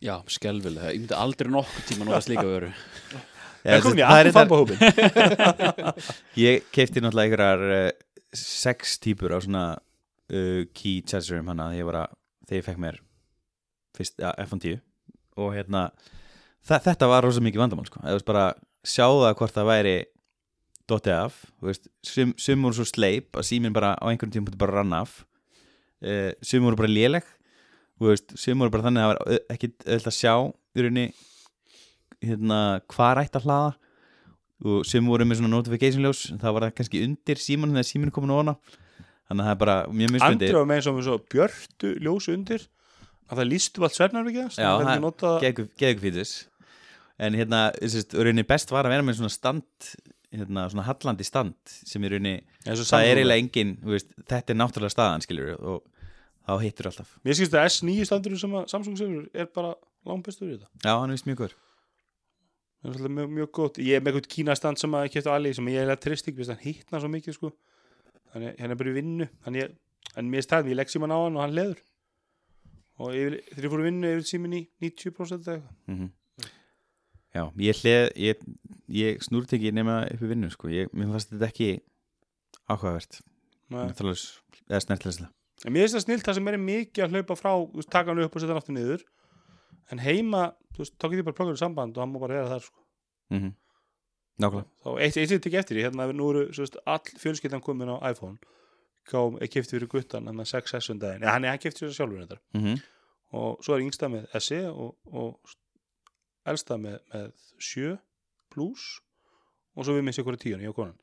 [0.00, 2.70] Já, skelvilega, ég myndi aldrei nokkuð tíma nota slíka vöru
[3.60, 4.78] Í það er Apple þetta- fanbahópin
[6.40, 7.90] Ég keipti náttúrulega einhverjar uh,
[8.36, 12.14] sex típur á svona uh, key chargerum hana þegar ég, var að,
[12.48, 13.00] þegar ég fekk mér
[13.98, 14.80] fyrst, ja, iPhone 10
[15.40, 15.82] og hérna
[16.70, 18.00] þetta var rosa mikið vandamál sko.
[18.04, 18.46] eða bara
[18.86, 19.96] sjáða hvort það væri
[20.90, 21.36] dottið af
[22.06, 25.20] sum, sum voru svo sleip að síminn bara á einhverjum tíma bara rann af.
[26.02, 27.26] Uh, sum voru bara léleg
[28.00, 31.04] veist, sum voru bara þannig að það var ekki öll að sjá í rauninni
[32.24, 32.58] hérna,
[32.90, 33.70] hvað ætti að hlaða.
[34.60, 38.10] Og sem voru með svona notification ljós það var það kannski undir síman þegar síman
[38.10, 38.54] er komin ofan á.
[39.30, 42.34] Þannig að það er bara mjög mismundi Andri var með eins og með björtu ljósu
[42.34, 42.66] undir
[43.30, 46.32] að það lístu allt svefnarvikið hans, Já, það er geðug fítus.
[47.20, 49.88] En hérna, þessist, rauninni best var að vera með svona stand
[50.34, 54.54] hérna, svona hallandi stand sem rauninni, eins og það er eiginlega engin þú veist, þetta
[54.54, 55.80] er náttúrulega staðan skilur og
[56.48, 57.16] þá hittur alltaf.
[57.22, 59.76] Mér skilst að S9 standur sem að Samsung segur er bara
[60.08, 60.70] langt bestur í þetta.
[60.82, 61.58] Já, hann er vist mjög góður
[62.80, 63.78] Það er mjög, mjög gott.
[63.84, 66.30] Ég er með eitthvað kína stand sem að kefti Ali sem ég er að trist
[66.30, 67.50] ekki, hann hittna svo mikið sko.
[68.32, 69.26] Þannig hann er bara í vinnu.
[69.44, 69.74] Þannig ég,
[70.16, 71.82] en mér stæðum, ég legg síman á hann og hann leður.
[73.00, 75.76] Og þegar ég fór í vinnu yfir símin í 90% eða eitthvað.
[75.92, 76.08] Mm
[77.30, 77.82] já, ég
[78.18, 78.40] ég,
[78.90, 80.70] ég snúrt ekki nema upp í vinnu sko.
[80.72, 81.68] ég, mér fannst þetta ekki
[82.66, 83.20] áhugavert.
[83.70, 85.30] Eða snertlæslega
[85.66, 87.52] En mér finnst það snilt það sem er mikið að hlaupa frá
[87.92, 89.02] taka hann upp og setja hann aftur niður
[89.90, 92.52] en heima, þú veist, þá getur ég bara pluggaður samband og hann má bara vera
[92.54, 92.86] þar sko.
[93.30, 93.52] mm -hmm.
[94.42, 94.68] nákvæmlega.
[94.84, 98.10] Þá eitt, sem tekið eftir í hérna, nú eru svo veist, all fjölskyldan komin á
[98.10, 98.38] iPhone.
[99.10, 101.94] Ká, er kefti fyrir guttan hann að 6S um daginn, hann er hann kefti fyrir
[101.94, 102.78] sjálfur þetta mm
[103.32, 105.38] og svo er yngsta með SE og, og
[106.50, 107.96] elsta með, með 7
[108.50, 109.00] plus.
[109.78, 110.98] Og svo við með sér hverju tíun, ég og konan.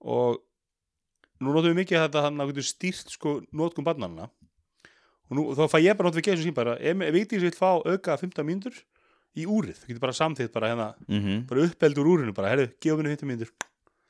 [0.00, 0.38] Og
[1.44, 4.30] nú notum við mikið þetta hann að getur stýrt sko notkum barnanna
[5.30, 8.46] og nú, þá fæ ég bara notification sín bara, ef, Vigdís vil fá auka 15
[8.46, 8.76] mínútur
[9.36, 12.68] í úrið, þú getur bara samþýtt bara hérna, mm bara uppeld úr úrinu bara, herru,
[12.80, 13.52] gefa minni 15 mínútur.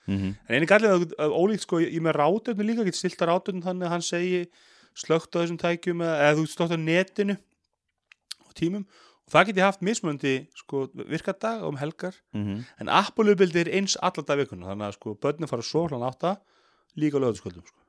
[0.07, 0.35] -hmm.
[0.49, 3.65] en einu gallið að, að ólíkt sko ég með rátöfnu líka, getur stilt að rátöfnu
[3.65, 4.41] þannig að hann segi
[4.97, 7.37] slögt á þessum tækjum eða, eða þú stótt á netinu
[8.47, 8.87] og tímum.
[9.27, 12.15] Og það get ég haft mismunandi sko virkadag um helgar.
[12.33, 16.07] Mm en Apple-uppbildi er eins allar dag vikuna þannig að sko börnin fara svo hlan
[16.07, 16.37] átta
[16.97, 17.86] líka á lögðaskvöldum sko.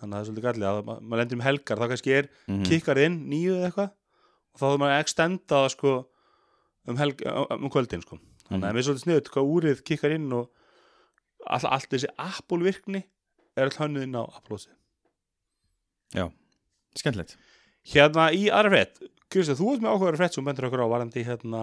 [0.00, 0.66] Þannig að það er svolítið gallið.
[0.70, 2.64] Að ma- maður lendir um helgar þá kannski er -hmm.
[2.68, 5.92] kikkar inn nýju eða eitthvað og þá þarf maður að extenda það sko
[6.86, 7.26] um, helg,
[7.56, 8.20] um kvöldin sko.
[8.46, 10.50] Þannig að mér er svolítið sniðut hvað úrið kikkar inn og
[11.46, 13.02] all, allt þessi Apple virkni
[13.56, 14.68] er all hönnuð inn á Apple OS
[16.96, 17.36] skemmtilegt.
[17.86, 19.00] Hérna í aðra frétt
[19.32, 21.62] Kristið, þú ert með áhugaður frétt sem bendur okkur á varandi hérna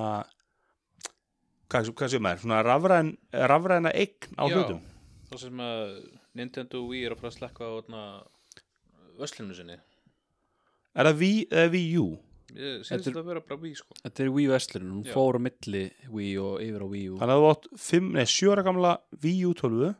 [1.71, 4.55] hvað, hvað sem er, svona rafræn, rafræna eign á Já.
[4.57, 4.81] hlutum?
[5.31, 5.93] þá sem að
[6.37, 7.73] Nintendo Wii er að fara að slekka á
[9.23, 9.77] öslinu sinni.
[10.93, 12.07] Er það Wii eða Wii U?
[12.53, 13.95] ég Þetta syns þetta að vera bara Wii sko.
[14.03, 15.13] Þetta er Wii Vestlun, hún Já.
[15.15, 17.17] fór á milli Wii og yfir á Wii U.
[17.21, 18.91] Þannig að þú átt 5, nei, 7 ára gamla
[19.23, 19.93] Wii U 12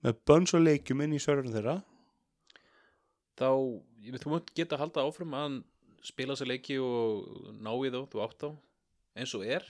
[0.00, 1.76] með bönns og leikjum inn í serverinn þeirra.
[3.40, 3.48] Þá,
[4.04, 5.58] ég veit, þú mátt geta að halda áfram að
[6.04, 8.48] spila sér leiki og ná í þá, þú átt þá
[9.20, 9.66] eins og er.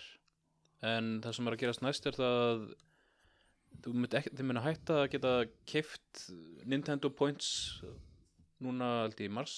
[0.86, 2.62] En það sem er að gerast næst er það að
[3.80, 5.34] þú mynd ekki, þið mynda hætta að geta
[5.70, 6.24] keift
[6.68, 7.50] Nintendo Points
[8.60, 9.56] núna aldrei í mars.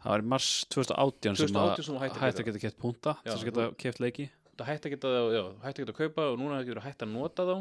[0.00, 2.62] Það var í mars 2018 sem 2018 sem þú að hættir að geta.
[2.64, 4.30] keft punta þess að geta keft leiki.
[4.56, 7.14] það hætti að geta, já, hætti að geta að kaupa og núna getur hætti að
[7.16, 7.56] nota þá.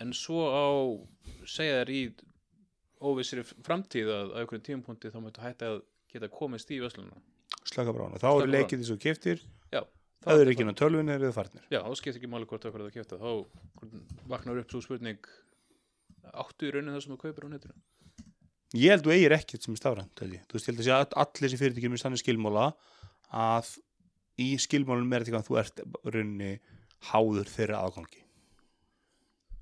[0.00, 0.66] En svo á
[1.46, 2.02] segja þær í
[3.00, 7.20] óvissri framtíð að á einhverjum tímapunkti þá mættu hætti að geta komist í Vesluna
[7.68, 9.48] slaka bara á hana, þá á leikið þessu keftir já,
[10.24, 11.66] það eru ekki inn á tölvunni eru þið farnir.
[11.72, 13.30] Já, þá skipt ekki máli hvort það er að kjöfta þá
[14.32, 15.30] vaknar upp svo spurning
[16.30, 17.76] áttu í raunin það sem þú kaupir á netinu?
[18.78, 20.42] Ég held þú eigir ekkert sem er stafrænt held ég.
[20.46, 22.66] þú veist, ég held að sé að allir þessi fyrirtækjum er þannig skilmála
[23.30, 23.72] að
[24.40, 26.52] í skilmálunum er þetta að þú ert í rauninni
[27.10, 28.22] háður þeirra aðgangi.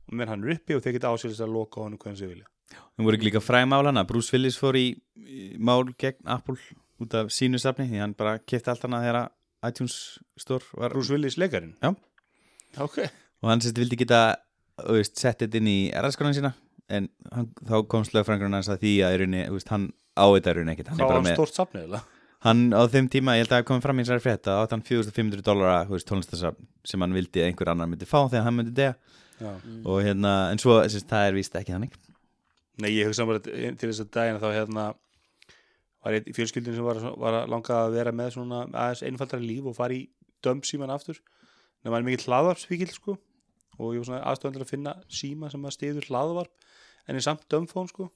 [0.09, 2.33] Og menn hann er uppi og þeir geta ásýrðist að loka á hann hvernig þeir
[2.35, 2.51] vilja.
[2.69, 4.87] Það voru ekki líka fræg mál hana Bruce Willis fór í,
[5.57, 6.59] mál gegn Apple
[7.01, 9.21] út af sínu safni því hann bara kefti allt hana þegar
[9.67, 11.95] iTunes Store var Bruce Willis leikarinn Já.
[12.85, 13.01] ok,
[13.43, 14.23] og hann sérst vildi geta
[15.09, 16.53] sett þetta inn í erðaskonan sína
[16.89, 20.57] en hann, þá komst lögfrængurinn hans að því að rauninni, veist, hann á þetta í
[20.59, 22.03] rauninni ekkert hann, hvað er var hann með, stórt safnið eða?
[22.47, 24.85] hann á þeim tíma, ég held að það komið fram í þessari frétta átt hann
[24.87, 28.95] 4500 dólara tónlistasafn sem hann vildi að einhver annar myndi fá þegar hann myndi dega
[29.39, 29.51] Já.
[29.87, 31.99] og hérna, en svo, sérst, það er víst ekki þannig
[32.79, 34.87] Nei, ég hugsa bara til þess að dagina þá hérna
[36.05, 39.45] var einn í fjölskyldin sem var, var að langa að vera með svona aðeins einfaldara
[39.45, 40.05] líf og fara í
[40.45, 41.19] dömp síman aftur.
[41.81, 43.17] En það var mikill hlaðvarpsvíkil sko.
[43.79, 46.69] Og ég var svona aðstofendur að finna síma sem að stiður hlaðvarp
[47.09, 48.09] en í samt dömfón sko.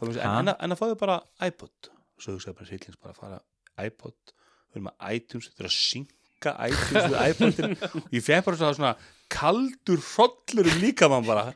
[0.00, 1.90] En, en, en að fáðu bara iPod.
[2.20, 3.40] Svo hugsaði bara sýtlins bara að fara
[3.86, 4.34] iPod,
[4.70, 7.76] við erum að iTunes þetta er að synka iTunes við iPodin.
[8.04, 8.94] Og ég fekk bara svona
[9.40, 11.46] kaldur hrollur um líka mann bara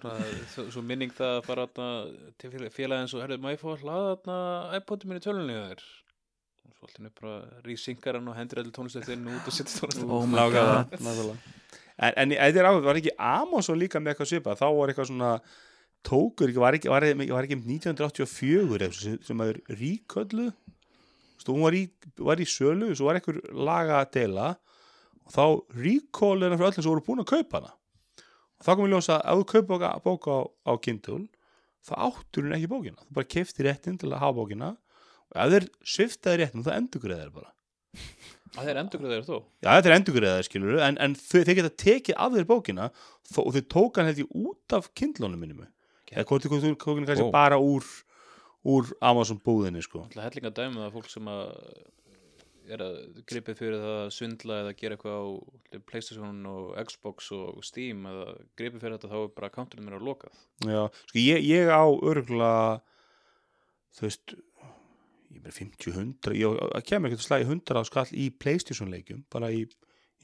[0.55, 1.67] svo, svo minning það að fara
[2.41, 4.39] til félag- félagin svo, herrðu, maður ég fá að hlaða
[4.81, 5.85] iPod-i minni tölunni þér.
[6.75, 7.35] Svo alltaf bara
[7.67, 10.09] rísingar hann og hendur allir tónlistöðin út og setja tónlistöðin
[11.35, 11.37] Oh.
[12.19, 15.33] En, þetta er áhuga, var ekki Amazon líka með eitthvað svipað, þá var eitthvað svona
[16.05, 20.49] tókur, ekki- var ekki, var ekki, var ekki 1984 eða sem, sem er ríköllu
[21.45, 21.83] hún var í,
[22.19, 24.47] var í sölu, svo var eitthvað laga að deila
[25.25, 25.45] og þá
[25.85, 27.73] ríkól er fyrir öllum sem voru búin að kaupa hana.
[28.61, 31.27] Og þá kom ég ljósa að ef þú kaupa bóka á, á Kindle
[31.85, 34.71] þá áttur hún ekki bókina, þú bara kefti réttin til að hafa bókina.
[35.33, 37.51] Og ef þeir sviftaði réttin þá endur þeir bara.
[38.55, 39.37] Að þeir endur þér þó?
[39.65, 42.89] Já, þetta er endurgriðaði, skilur en, en þau, þeir geta tekið af þér bókina
[43.27, 45.65] þó, og þau tók hann held ég út af kindlónum minnum
[46.15, 47.89] eða hvort þau tók hann kannski bara úr
[48.65, 51.43] úr Amazon búðinni, sko alltaf hellinga dæmi um það fólk sem að
[52.73, 52.97] er að
[53.29, 55.25] gripið fyrir það að sundla eða gera eitthvað á
[55.91, 60.07] Playstation og Xbox og Steam eða gripið fyrir þetta þá er bara kánturinn mér á
[60.09, 60.43] lokað.
[60.65, 62.51] Já, sko ég, ég á örgla
[63.95, 68.93] þú veist ég er bara 50-100 ég kemur ekkert slagi 100 á skall í Playstation
[68.93, 69.65] leikum bara í,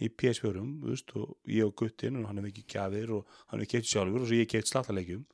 [0.00, 3.90] í PS4-um og ég og guttinn og hann hefur ekki gafir og hann hefur keitt
[3.90, 5.26] sjálfur og svo ég keitt slata leikum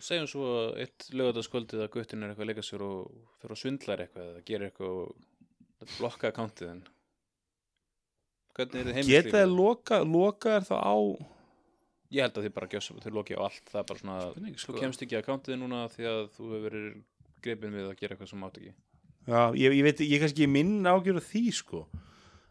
[0.00, 0.44] Segjum svo
[0.80, 3.10] eitt lögadaskvöldið að guttinn er eitthvað að leika sér og
[3.42, 5.10] fyrir að sundla eitthvað eða gera eitthvað og
[5.98, 6.80] blokka accountið en
[8.56, 9.54] hvernig er þið Geta þeir heimilislífið?
[9.56, 10.96] loka, loka er þá á
[12.10, 14.54] Ég held að þið bara gjössum, þau loki á allt það er bara svona, Spurning,
[14.58, 14.78] þú sko.
[14.82, 16.86] kemst ekki að accountið núna því að þú hefur verið
[17.44, 18.72] gripin við að gera eitthvað sem átt ekki
[19.30, 21.84] Já, ég, ég veit, ég kannski minn ágjör því, sko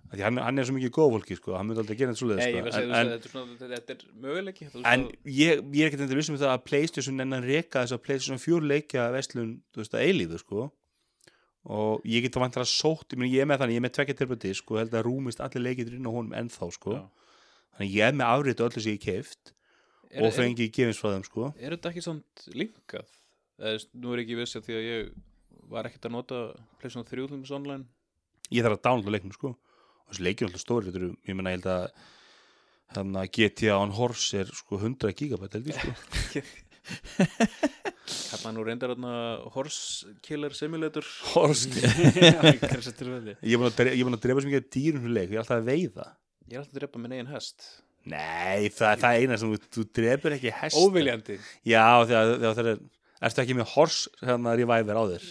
[0.10, 2.40] Af Því hann, hann er svo mikið góðfólki, sko, hann myndi aldrei gera þetta svoleiðis,
[2.42, 2.58] Nei, sko.
[2.58, 4.88] ég var að segja, en, en, þetta, er svona, þetta, þetta er möguleiki þetta er
[4.96, 8.02] en ég, ég er ekkert endur vissum það að Playstation enn að reka þess að
[8.08, 10.66] Playstation 4 leikja vestlun, þú veist, að eilífu, sko
[11.68, 13.96] og ég get það vantar að sótt ég, ég er með þannig, ég er með
[13.98, 17.00] tvekja tilbæti, sko held að rúmist allir leikir inn á honum ennþá, sko.
[17.76, 21.12] Þannig ég er með afritu öllu sem ég keift er, og er, fengi gefins frá
[21.14, 21.50] þeim, sko.
[21.60, 23.16] Er þetta ekki samt linkað?
[23.60, 25.10] Veist, nú er ekki viss að því að ég
[25.70, 26.44] var ekkert að nota
[26.80, 27.90] PlayStation 3 útlumins online.
[28.50, 29.54] Ég þarf að downloada leiknum, sko.
[30.08, 31.92] Og þessi leikir er alltaf stóri, ég menna, ég held að
[32.96, 36.42] þannig að GTA on Horse er sko 100 gigabæt, held ég, sko
[38.30, 38.94] Kallar nú reyndar
[39.56, 41.06] Horse Killer Simulator.
[41.34, 45.44] Horse, Veli ég er búin að drepa svo mikið af dýrum fyrir leik, ég er
[45.44, 46.08] alltaf að veiða.
[46.50, 47.68] Ég er alltaf að drepa minn eigin hest.
[48.10, 50.80] Nei, það er það eina sem þú, drefur ekki hest.
[50.80, 51.36] Óviljandi.
[51.68, 52.80] Já, þegar, það er
[53.20, 55.24] Ertu ekki með hors hérna reviver á þér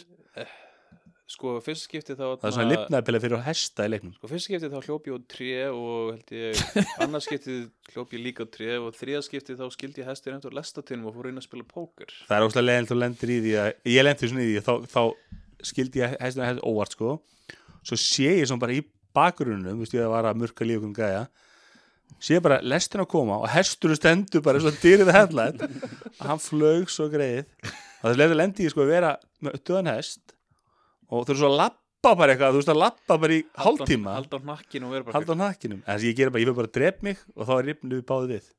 [1.29, 4.12] Sko, fyrst skipti þá Það er svona lifnaðpilla fyrir hesta í leiknum.
[4.16, 6.62] Sko, fyrst skipti þá hljóp ég á tré og held ég,
[7.05, 7.57] annars skipti
[7.93, 11.11] hljóp ég líka á tré og þriða skipti þá skildi ég hesti reynd á lestatinum
[11.11, 12.14] og fór inn að spila póker.
[12.31, 14.70] Það er óslega leiðilegt og lendir í því að Ég lendi svona í því að
[14.70, 17.18] þá, þá skildi ég hestina hest óvart sko.
[17.85, 18.81] Svo sé ég svona bara í
[19.16, 21.26] bakgrunnum Þú veist ég að vara að murka lífum gæja
[22.24, 26.89] Sé bara lestin að koma og hesturinn stendur bara eins og dýrið og hann flög
[26.91, 27.45] svo greið.
[28.01, 29.12] Og það lendi í sko að vera
[29.45, 30.35] með döðan hest
[31.09, 34.14] og þau eru svo að lappa bara eitthvað þú veist að lappa bara í hálftíma.
[34.18, 36.59] Halda á og bara halda á nakkinum en þess að ég gera bara, ég vil
[36.59, 38.50] bara drep mig og þá er ripnu báðið við.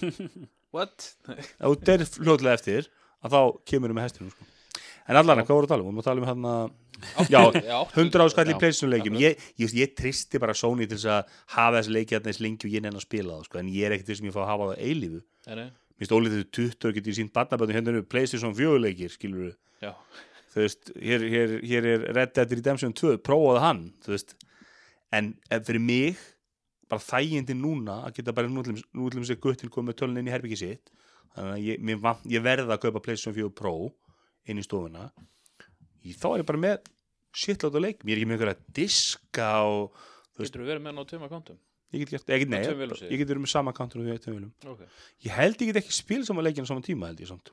[0.74, 1.10] What?
[1.28, 2.88] ef þú deyrir fljótlega eftir
[3.22, 4.48] að þá kemur með hestinum sko.
[5.06, 5.90] en allan, hvað voru að tala um?
[5.90, 9.18] Við vorum að tala um hann að já, Já, 100 áskall í Já, pleysinu leikjum.
[9.20, 12.76] Ég, ég, ég tristi bara Sony til að hafa þessi leiki hérna eins lengi og
[12.76, 13.60] ég nenn að spila það sko.
[13.60, 15.22] en ég er ekkert þess að ég fá að hafa það eilífu.
[15.46, 19.12] Nei, nei, Mér finnst ólítið 20 og getur sínt barnaböndum hérna eru PlayStation 4 leikir
[19.12, 19.92] skilur við já
[20.52, 24.36] þú veist, hér, hér, hér er Red Dead Redemption 2, prófaði hann þú veist,
[25.16, 26.20] en ef fyrir mig
[26.92, 30.92] bara þægindi núna að geta bara nútlum sér guttin komið tölun inn í herbyggi sitt.
[31.32, 33.74] Þannig að ég, mér vant, ég verða að kaupa PlayStation 4 Pro
[34.44, 35.06] inn í stofuna.
[36.04, 36.90] Í, þá er ég bara með
[37.32, 39.94] shitlátt á leik, ég er ekki með einhverja diska og
[40.34, 41.60] þú veist, Getur þú verið með hann á tveim akkántum?
[41.92, 44.20] ég get gert, ég get, nei, Á ég get verið með sama kantur og við
[44.24, 44.52] tveim vélum.
[44.72, 44.84] Ok.
[45.26, 47.52] Ég held ég get ekki spil saman leikina saman tíma held ég samt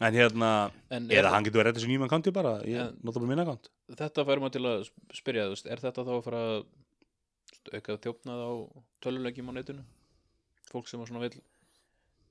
[0.00, 0.50] en hérna
[0.90, 3.30] En er, eða hann getur verið þetta sem nýjum kanti bara ég En- nota bara
[3.30, 3.68] minna kant
[4.00, 6.60] þetta færum að til að sp- spyrja veist, er þetta þá að fara að
[7.76, 8.50] auka þjófnað á
[9.04, 9.82] tölulegjum á netinu?
[10.70, 11.40] Fólk sem að svona vil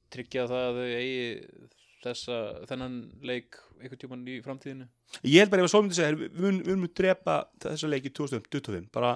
[0.09, 1.59] tryggja það að þau eigi
[2.03, 2.37] þessa,
[2.69, 2.93] þennan
[3.27, 4.87] leik einhvern tímann í framtíðinu?
[5.27, 8.87] ég held bara ef að svo myndi segja við munum, munum drepa þessa leiki 2025
[8.95, 9.13] bara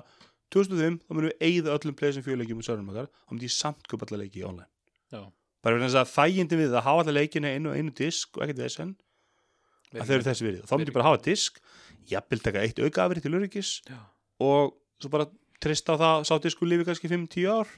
[0.54, 3.88] 2005 þá munum við eigða öllum 4 leikjum og sörnum okkar þá myndi ég samt
[3.90, 4.70] köpa alla leiki online
[5.14, 5.24] Já.
[5.64, 8.46] Bara fyrir þess að þægindi við að hafa alla leikina einu og einu disk og
[8.46, 8.94] ekkert þess en
[9.94, 10.64] að þau eru þessi virði.
[10.68, 11.60] Þá myndi ég bara hafa disk
[12.10, 14.00] jafnvel taka eitt auka afrið til öryggis Já.
[14.44, 15.30] og svo bara
[15.64, 17.70] trista á það sá disku lífi kannski 5-10 ár.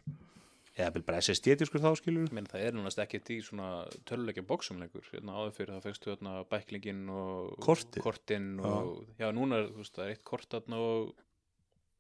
[0.76, 4.44] Eða vel bara SSD diskur þá skilur Menn, það er núnast ekkert í svona töluleikja
[4.48, 5.06] bóksum lengur.
[5.14, 8.02] Hérna áður fyrir það fegstu hérna bæklingin og Kortið.
[8.04, 11.14] kortin og já, núna er, veist, það er eitt kort þarna og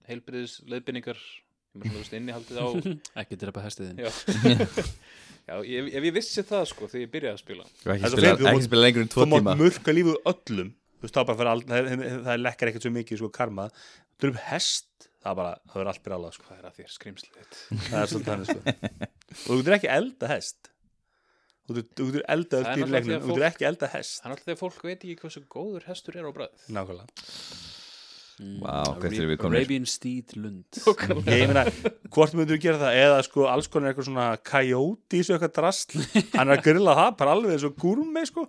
[0.09, 2.67] heilbriðis er veist, innihaldið á
[3.23, 3.99] Ekki drepa hestiðin
[5.45, 7.65] já, ef, ef ég vissi það sko þegar ég byrjaði að spila.
[7.65, 9.55] Og ekki Það er svo spila, þú ekki spila lengur en tvo þú mátt tíma?
[9.61, 10.69] mörka lífið öllum.
[10.95, 13.65] Þú veist fyrir all, það, það, það lekkar ekkert svo mikið sko karma.
[14.15, 16.47] Þú erum hest það er bara, það er allt byrja alveg sko.
[16.49, 17.35] Hvað er að þér skrimslið
[17.89, 18.59] það er svolítið þannig sko.
[19.35, 20.71] Og þú getur ekki elda hest.
[21.65, 23.87] Þú getur- þú elda Það öll í náttúrulega leiknum því að þú getur ekki elda
[23.95, 24.17] hest.
[24.21, 27.73] Það er alltaf þegar fólk veit ekki hversu góður hestur er á bræð nákvæmlega
[28.35, 29.61] Við komnir?
[29.61, 30.79] Arabian Steed Lund.
[31.31, 31.63] Ég meina,
[32.11, 32.97] hvort myndur gera það?
[33.05, 36.01] Eða sko alls konar eitthvað svona coyote í svo eitthvað drasl.
[36.33, 38.43] Hann er að grilla það bara alveg eins og gúrmi sko.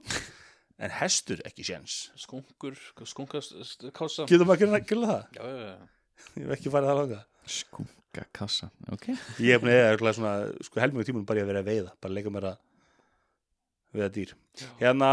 [0.82, 2.00] En hestur ekki séns.
[2.20, 2.74] Skunkur,
[3.08, 5.38] skunkast kása getur maður að grilla það?
[5.38, 6.26] já, já, já.
[6.34, 9.06] ég hef ekki farið það langa Skunga kassa, ok.
[9.38, 10.34] Ég hef búin að eða örugglega svona,
[10.66, 12.56] sko helmingu tímunum bara ég að vera að veiða, bara leika mér að
[13.94, 14.32] veiða dýr.
[14.80, 15.10] Hérna,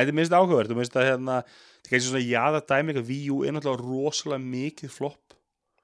[0.00, 3.10] þetta er minnst áhugavert, þú minnst að hérna, þetta er kannski svona jaða dæmi, eitthvað
[3.12, 5.34] VU er náttúrulega rosalega mikið flopp.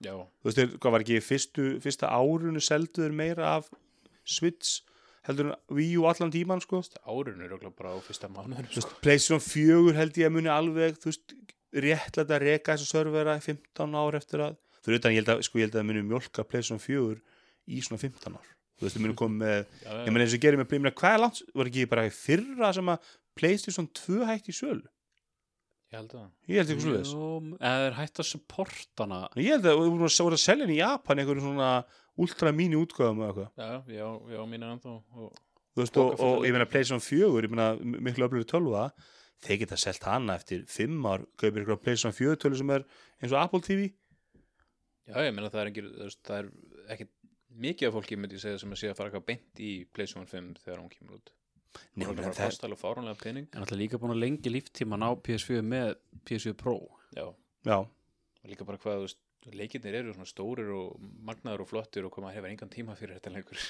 [0.00, 0.14] já.
[0.16, 3.68] Þú veist, þeir- hvað var ekki, fyrstu, fyrsta árunu selduður meira af
[4.24, 4.80] Switch,
[5.26, 6.80] heldur en VU allan tíman, sko.
[7.06, 8.88] árun er örugglega bara á fyrsta mánuður Þú sko.
[8.88, 11.34] veist, PlayStation 4 held ég að muni alveg, þú veist,
[11.74, 15.42] réttlega að reka þessu servera í 15 ár eftir að, fyrir utan, ég held að,
[15.44, 17.20] sko, ég held að það muni mjólka PlayStation 4
[17.68, 18.48] í svona 15 ár.
[18.80, 21.42] Þú veist, það muni komið með ég meina eins og gerir með hvað er langt
[21.54, 22.98] var ekki bara fyrra sem að
[23.39, 24.87] Playstation 2 hætti í sölu?
[25.91, 27.12] Ég held að ég held eitthvað svoleiðis.
[27.14, 30.83] Jú, eða þeir hægt að supportana ég held að þú voru að- selja henni í
[30.83, 31.70] Japan einhverjum svona
[32.20, 33.49] ultra mini útgáðum og eitthvað.
[33.59, 35.33] Já, já, já, mínu ennþá og
[35.70, 36.66] Þú veist, og, og ég meina.
[36.66, 38.91] Playstation 4 ég meina miklu öflöru tölva
[39.41, 42.85] þeir geta selt hana eftir 5 ár kaupir ykkur Playstation 4 tölu sem er
[43.22, 43.87] eins og Apple TV
[45.09, 46.51] já, ég meina það er ekki er, það er
[46.95, 47.07] ekki
[47.66, 50.26] mikið af fólki myndi ég segja sem að sé að fara eitthvað beint í PlayStation
[50.26, 51.33] 5 þegar hún kemur út
[51.95, 52.55] Nei, hún er menn það,
[53.61, 55.93] alltaf líka búin að lengi líftíman á PS4 með
[56.27, 56.77] PS4 Pro.
[57.14, 57.27] Já,
[57.68, 57.77] já,
[58.51, 59.21] líka bara hvað, þú veist,
[59.57, 60.97] leikirnir eru svona stórir og
[61.27, 63.61] magnaður og flottir og koma að hefur engan tíma fyrir þetta leikur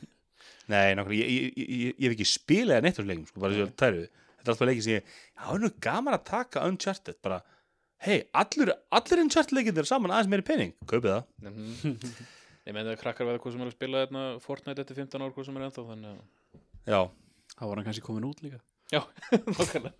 [0.72, 3.76] nei, nákvæmlega ég, ég, ég, ég hef ekki spilað neitt á leikum, sko, bara þessu
[3.80, 7.40] tæru þetta er alltaf leikið sem ég, það er nú gaman að taka Uncharted, bara,
[8.04, 11.24] hei, allir allir Uncharted leikir saman aðeins meiri pening kaupið það.
[11.48, 11.96] Mhm.
[12.68, 15.32] ég meina að krakkar veða hvað sem er að spila þetta Fortnite eftir 15 ár
[15.36, 17.00] hvað sem er ennþá þannig að Já,
[17.60, 18.58] Það var hann kannski komin út líka.
[18.88, 19.02] Já,
[19.58, 19.92] nákvæmlega.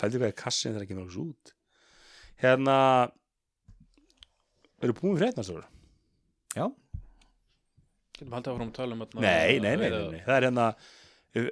[0.00, 1.52] Pældi hvað er kassin þegar ekki mjög út?
[2.40, 2.76] Hérna
[4.84, 5.68] Eru búin við frétnastóður?
[6.54, 6.66] Já,
[8.16, 9.22] getum haldið áfram að tala um þarna.
[9.24, 11.48] Nei, nei, nei, nei, nei, það er hérna uh,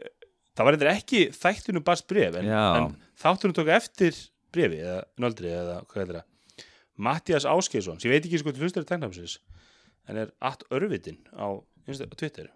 [0.53, 2.65] Það var eitthvað ekki þættunum barst bref en, Já.
[2.77, 2.91] en
[3.23, 4.19] þáttunum tók eftir
[4.53, 6.67] brefi eða nöldri eða hvað er það
[7.03, 8.85] Mattias Áskeisson, sem ég veit ekki sko til hlustur
[10.11, 12.51] en er allt örvitin á, á Twitter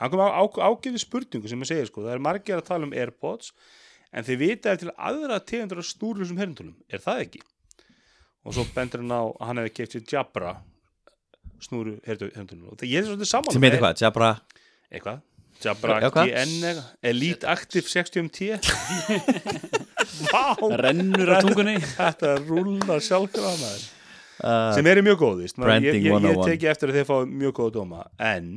[0.00, 2.88] hann kom á, á ágæði spurningu sem ég segir sko, það er margir að tala
[2.88, 3.52] um Airpods
[4.14, 7.44] en þið vita ef til aðra tegundur af stúrlusum herntólum, er það ekki?
[8.44, 10.56] og svo bendur hann á að hann hefði keift sér Jabra
[11.64, 14.34] snúru herntólum og það ég er svolítið saman sem heitir hvað, Jabra?
[14.92, 15.22] Eitthvað?
[15.64, 15.96] Jabra?
[16.12, 18.58] GN Elite Active 60MT
[20.30, 20.54] Vá!
[20.78, 21.76] Rennur á tungunni.
[21.98, 23.84] Þetta rúlar sjálfkrafa maður.
[24.34, 25.58] Uh, sem eru mjög góð víst.
[25.60, 26.40] Maður- ég, ég, ég 101.
[26.50, 28.02] teki eftir að þeir fá mjög góða dóma.
[28.20, 28.48] En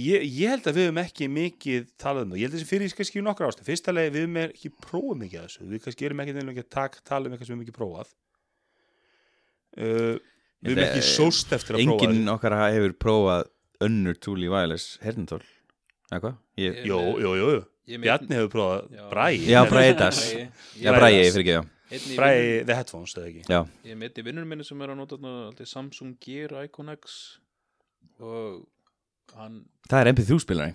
[0.00, 2.70] ég, ég held að við höfum ekki mikið talað um það, ég held að þessi
[2.72, 5.82] fyrir kannski í nokkra ástu, fyrsta leið við höfum ekki prófað mikið af þessu, við
[5.84, 8.14] kannski erum ekki nefnilega að tak, tala um eitthvað sem við höfum ekki prófað.
[9.74, 10.16] Uh,
[10.64, 13.48] við höfum ekki sóst eftir að prófa Enginn okkar hefur prófað
[13.84, 15.42] önnur túl í wireless hernintól
[16.12, 16.34] Eða hvað?
[16.60, 16.98] Ég, jú,
[17.40, 17.48] jú.
[17.90, 19.04] Ég með- Bjarni hefur prófað Já.
[19.10, 19.62] Bræi Já.
[19.68, 20.44] Bragi.
[20.78, 23.42] Já, Ég- Bragi, fyrir ekki, já vinnunum- the headphones eða ekki?
[23.50, 25.16] Já, Ég meti vinnur minni sem er að nota
[25.66, 27.38] Samsung Gear Icon X
[28.20, 28.66] og
[29.38, 29.60] hann
[29.90, 30.74] það er MP3 spilari.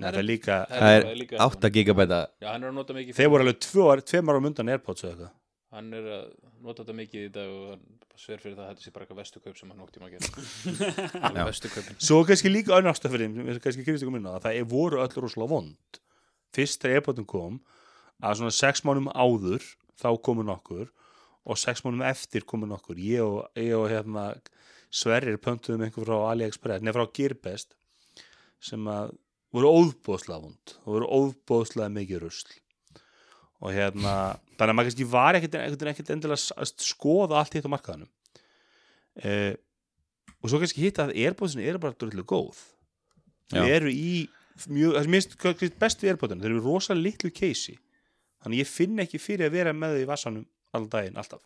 [0.00, 2.20] Nei, það er líka, Það er líka 8 gigabæta.
[2.40, 5.04] Já, hann er að nota mikið þeir voru alveg tvö ár, tveim ára mundan Airpods
[5.04, 5.32] eða eitthvað.
[5.70, 6.22] Hann er að
[6.64, 7.82] nota þetta mikið í dag og hann
[8.20, 10.14] sver fyrir það að þetta sé bara eitthvað vestu kaup sem hann nótt tíma að
[10.16, 11.90] gera.
[12.08, 12.92] Svo kannski líka er á
[14.42, 16.00] það er voru öll rosalega vond.
[16.56, 17.60] Fyrst þegar Airpodin kom
[18.20, 19.62] að svona sex mánum áður
[20.00, 20.90] þá komu nokkur
[21.44, 22.98] og sex mánum eftir komu nokkur.
[23.00, 24.32] Ég og, ég og hérna
[24.90, 27.76] Sverrir pöntuðum einhver frá AliExpress nefnir frá Gearbest
[28.60, 29.14] sem að
[29.54, 32.50] voru óðbóðslega vond og voru óðbóðslega mikið rusl.
[33.60, 34.14] Og hérna
[34.56, 38.10] þannig að maður kannski var ekkert, ekkert, ekkert endilega að skoða allt hitt á markaðanum
[39.22, 39.54] eh,
[40.40, 42.60] og svo kannski hitt að Airpodsinu eru bara dröllu góð.
[43.50, 43.64] Já.
[43.66, 44.28] eru í
[44.70, 47.76] mjög, það sem minnst kannski best við Airpodsinu, þau eru í rosa litlu keisi
[48.40, 51.42] þannig ég finn ekki fyrir að vera með þau í vassanum allan daginn, alltaf.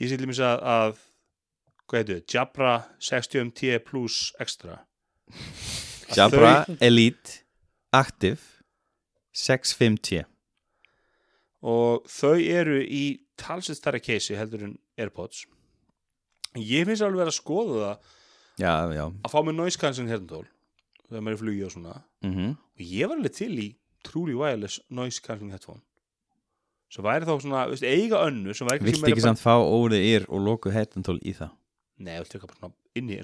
[0.00, 1.02] Ég sé til mér að, að
[1.90, 2.72] hvað heitir þau, Jabra
[3.10, 4.78] 60MT plus extra.
[6.16, 7.42] Jabra Elite
[7.92, 8.40] Active
[9.32, 10.24] 650
[11.62, 13.04] og þau eru í
[13.38, 15.44] talsett stærra keisi heldur en Airpods.
[16.58, 18.10] Ég finnst alveg að skoða það
[18.60, 19.04] Já, já.
[19.24, 20.44] að fá með noise cancelling herndól
[21.06, 21.94] þegar maður er í flugi og svona.
[22.26, 23.68] Mm og ég var alveg til í
[24.04, 25.80] truly wireless noise cancelling headphone
[26.92, 30.26] sem væri þá svona, veist, eiga önnu sem væri Viltu ekki samt fá óðið ír
[30.28, 31.54] og loku heitantól í það?
[32.02, 32.72] Nei, viltu ekki bara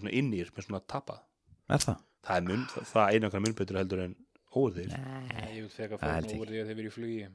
[0.00, 1.20] svona innir með svona tappa?
[1.68, 2.00] Er það?
[2.28, 4.14] það er mun, það, einu okkar munbetur heldur en
[4.58, 5.98] óðir Nei, ég vil feka
[6.40, 7.26] úr því að þeir verið í flugi.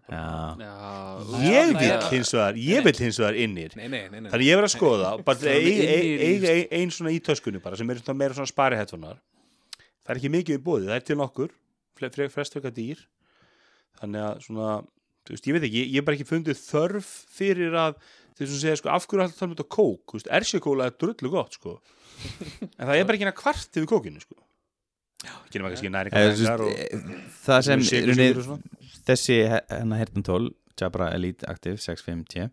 [1.44, 3.38] Ég vil hins vegar, ég vil hins vegar
[4.10, 4.32] nei.
[4.34, 7.22] þannig ég verið að skoða eiga með ein, innir í- ein, ein, ein svona í
[7.24, 9.20] töskunni bara sem er svona meira svona spari headphonear
[10.04, 11.54] það er ekki mikið í bóði, það er til nokkur
[12.00, 13.06] fle- fre- flest frekar dýr.
[14.02, 14.70] Þannig að svona,
[15.24, 18.00] þú veist, ég veit ekki ég hef bara ekki fundið þörf fyrir að
[18.38, 20.88] þeir sem segja, sko, af hverju er alltaf talað um þetta kók, þú veist, ersjökóla
[20.90, 21.78] er drullu gott, sko.
[22.80, 24.40] En það er bara ekki hérna kvart yfir kókinu, sko.
[25.24, 27.06] Ekki og veist, eh,
[27.46, 28.58] það sem svona.
[29.08, 30.50] þessi hérna heyrnantól
[30.80, 32.50] Jabra Elite Active 650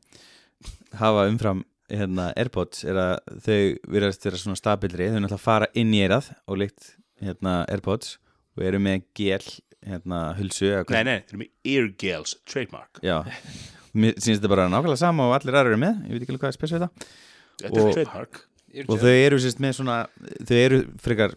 [1.01, 3.61] hafa umfram hérna Airpods er að þau
[3.91, 6.93] virðast vera svona stabilri, þau náttúrulega fara inn í eirað og líkt
[7.25, 8.19] hérna Airpods
[8.57, 9.43] og eru með gel
[9.87, 13.01] hérna hulsu eða hvað- nei, nei, þeir eru með ear gels, trademark.
[13.03, 13.19] Já,
[13.95, 16.45] mér syns þetta bara nákvæmlega sama og allir aðra eru með, ég veit ekki alveg
[16.45, 17.07] hvað er spes við það.
[17.61, 18.41] Þetta er Og- trademark.
[18.73, 19.97] Ear og þau eru sérst með svona
[20.47, 21.33] þau eru frekar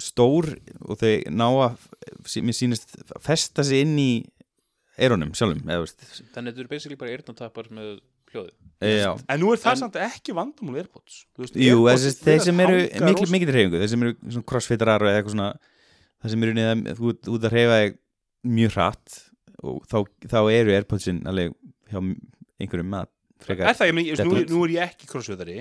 [0.00, 0.46] stór
[0.88, 1.76] og þau ná að
[2.24, 4.24] sí- mér sýnist festa sig inn í
[4.98, 6.00] eirunum sjálfum eða, veist,
[6.32, 7.98] Þannig þetta eru basically bara eyrnatappar með
[8.32, 9.12] hljóði e, já.
[9.28, 11.26] en nú er það En- samt ekki vandamál Airpods.
[11.36, 14.44] Þú veist, Jú, Airpods þessi, þeir sem eru mikil, mikil reyfingu þeir sem eru svona
[14.52, 15.50] crossfitarar eða eitthvað svona
[16.22, 17.98] það sem eru niður, þú ert að reyfa þig
[18.58, 19.18] mjög hratt
[19.58, 19.98] og þá,
[20.30, 21.54] þá eru Airpodsin alveg
[21.90, 23.10] hjá einhverjum mat
[23.44, 23.68] frekar.
[23.70, 24.50] Er það, ég meni, nú, Definite.
[24.54, 25.58] nú er ég ekki crossfitari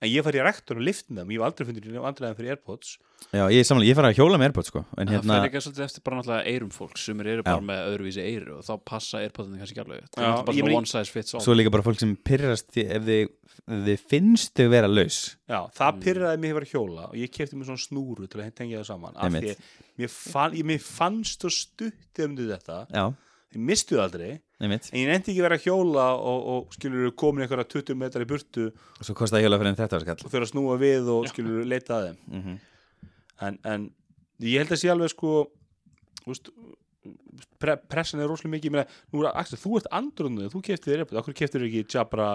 [0.00, 1.30] en ég fari í rektor og lift með þeim.
[1.34, 2.92] Ég hef aldrei fundið vandræðan fyrir Airpods.
[3.36, 5.60] Já, ég samanlega, ég fara að hjóla með Airpods sko en Það hérna, fer ekki
[5.66, 7.66] svolítið eftir bara náttúrulega eyrum fólk sem eru bara Já.
[7.68, 10.08] með öðruvísi eyru og þá passa eyrpodinu kannski ekki alveg.
[10.16, 11.44] Það er bara ég svona one size fits all.
[11.44, 13.22] Svo líka bara fólk sem pyrrast í- ef þið,
[13.60, 15.18] ef þið finnst þau vera laus.
[15.52, 18.54] Já, það pyrraði mig hefur að hjóla og ég kefti mér svona snúru til að
[18.56, 19.56] tengja það saman af því
[20.00, 22.86] mér, fann, ég, mér fannst og stutti um þetta.
[22.88, 23.04] Já,
[23.52, 27.14] ég mistu það aldrei nefnitt en ég nefndi ekki vera að hjóla og, og skilur
[27.18, 28.68] komin einhverja 20 metrar í burtu.
[28.98, 30.18] Og svo kostaði hjóla fyrir en þetta skall.
[30.26, 32.20] Og fyrir að snúa við og skilur leita að þeim.
[32.26, 32.60] Mm -hmm.
[33.48, 33.88] en, en
[34.44, 35.34] ég held að sé alveg sko
[36.30, 36.52] úst,
[37.60, 38.70] pre, pressan er rosalega mikið.
[38.70, 41.84] Ég meina, nú er Axel, þú ert andrundu þú keftir þér eitthvað, okkur keftir ekki
[41.88, 42.30] Jabra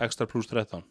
[0.00, 0.84] Extra Plus 13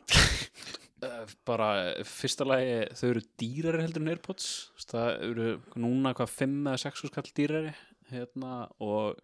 [0.97, 4.71] Uh, bara fyrsta lagi þau eru dýrari heldur en Airpods.
[4.81, 7.73] Það eru núna hvað 5 eða 6 skall dýrari
[8.09, 9.19] hérna, og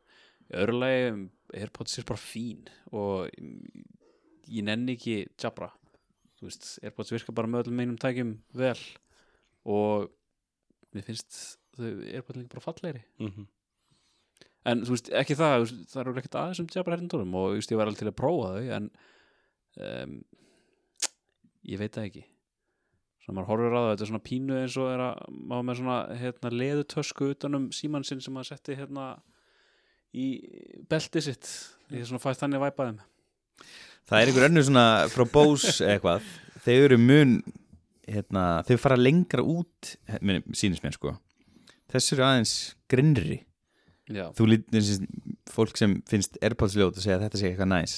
[0.53, 1.07] í öðru lagi
[1.53, 3.87] Airpods er bara fín og mm,
[4.53, 5.69] ég nenni ekki Jabra.
[6.39, 8.79] Þú veist, Airpods virka bara með öllum meinum tækjum vel
[9.69, 10.09] og
[10.93, 13.03] mér finnst Airpods líka bara fallegri.
[13.19, 13.47] Mm -hmm.
[14.65, 17.77] en þú veist, ekki það, það eru ekkert aðeins um Jabra herndórum og veist, ég
[17.77, 18.91] var alveg til að prófa þau en
[19.77, 20.23] um,
[21.63, 22.25] ég veit það ekki.
[23.23, 25.77] Svona maður horfir á það, þetta er svona pínu eins og er að maður með
[25.79, 29.05] svona hérna, leðutösku utanum símann sinn sem maður setti hérna
[30.13, 30.27] í
[30.89, 31.49] beltið sitt.
[31.93, 33.01] Ég er svona fæst þannig væpaðum
[34.09, 36.25] Það er einhver önnur svona frá Bose eitthvað.
[36.63, 37.37] Þau eru mun
[38.09, 41.15] hérna, Þau fara lengra út meni, Sýnist mér sko.
[41.93, 42.53] Þessu eru aðeins
[42.91, 43.41] grinnri.
[44.11, 44.97] Já, Þú lítur þessi
[45.53, 47.93] fólk sem finnst Airpods ljót og segja að þetta sé eitthvað næs.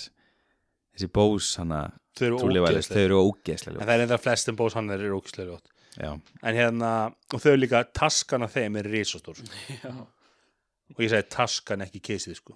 [0.95, 1.79] Þessi Bose hana
[2.15, 5.57] þau eru ógeðslega eru ógeðslega en það er enda flestum bós hann er ógeðslega
[5.99, 6.91] en hérna,
[7.33, 9.39] og þau líka taskan af þeim er risastór.
[9.83, 9.91] Já.
[10.93, 12.55] Og ég segi taskan ekki keisið sko.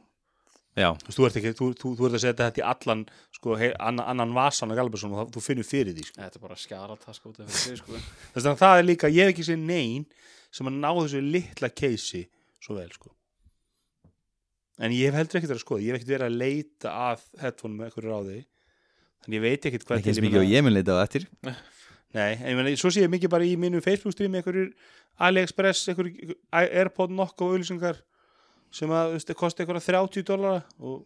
[0.78, 3.06] já, þú, ert ekki, þú, þú, þú ert að setja þetta í allan
[3.36, 6.18] sko, hei, annan, annan vasan af og það, þú finnur fyrir því sko.
[6.22, 8.02] þetta er bara skjarataska út af sig sko.
[8.36, 10.06] þess að það er líka, ég hef ekki séð neyn
[10.54, 12.24] sem að ná þessu litla keisi
[12.62, 13.12] svo vel sko.
[14.80, 17.76] en ég hef heldur ekkert að skoða ég hef ekkert verið að leita að headphone
[17.76, 18.40] með eitthvað ráði
[19.26, 21.28] þannig ég veit ekkert hvað ekki mikið og ég mun leita á eftir
[22.10, 24.72] Nei, en ég meina, svo sé ég mikið bara í mínu Facebook stream einhverjur
[25.22, 28.00] AliExpress, einhverjur Airpod nokkuð auðlýsingar
[28.72, 31.06] sem að, þú veist, kosti einhverja 30 dólara og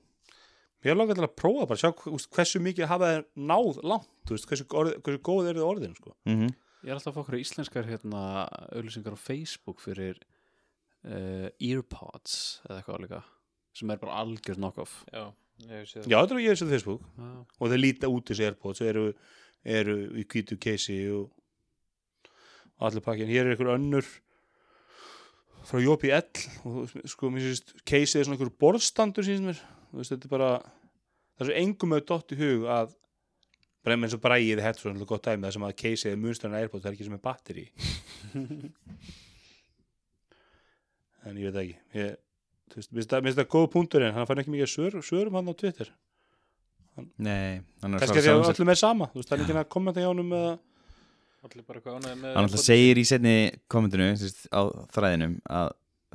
[0.84, 3.80] mér er langar til að prófa bara, sjá þú veist, hversu mikið hafa þeir náð
[3.88, 6.16] langt, þú veist, hversu, orð, hversu góð eru þið orðin, sko.
[6.28, 6.52] mm
[6.84, 8.22] ég er alltaf að fá okkur íslenskar hérna,
[8.76, 10.18] auðlýsingar á Facebook fyrir
[11.08, 13.22] uh, Earpods eða eitthvað líka
[13.74, 15.30] sem er bara algjörð knock-off Já,
[15.64, 17.30] ég hef séð Já, þetta er ég þessu Facebook Já.
[17.40, 19.06] og þeir líta út þessi Airpods, eru,
[19.64, 21.32] eru í kvítu keisi og
[22.84, 23.30] allir pakkin.
[23.32, 24.08] Hér er einhver önnur
[25.68, 29.62] frá JPL og sko, mér sést, keisi er svona einhver borðstandur síðan mér,
[29.92, 32.88] þú veist, þetta er bara það er svo engum með dott í hug að
[33.84, 36.84] bara eins og bræðið headphone er gott dæmi það sem að keisið munsturinn að Airpods
[36.84, 37.66] það er ekki sem er batteri
[41.28, 41.78] en ég veit það ekki.
[42.00, 42.16] Ég,
[42.74, 45.52] þú veist, það, minnst það góð punktur en hann fann ekki mikið svör, svörum hann
[45.52, 45.92] á Twitter.
[47.24, 49.58] Nei, hann er kannski að því að öllum er sama þú veist, það er ekki
[49.58, 53.36] að kommenta hjá honum eða Allir bara hvað ánægði með Hann alltaf segir í setni
[53.72, 54.64] kommentinu sérst, á
[54.96, 55.74] þræðinum að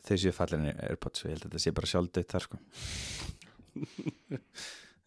[0.08, 2.60] þau séu fallinni Airpods og ég held að þetta sé bara sjálfdeitt þar sko.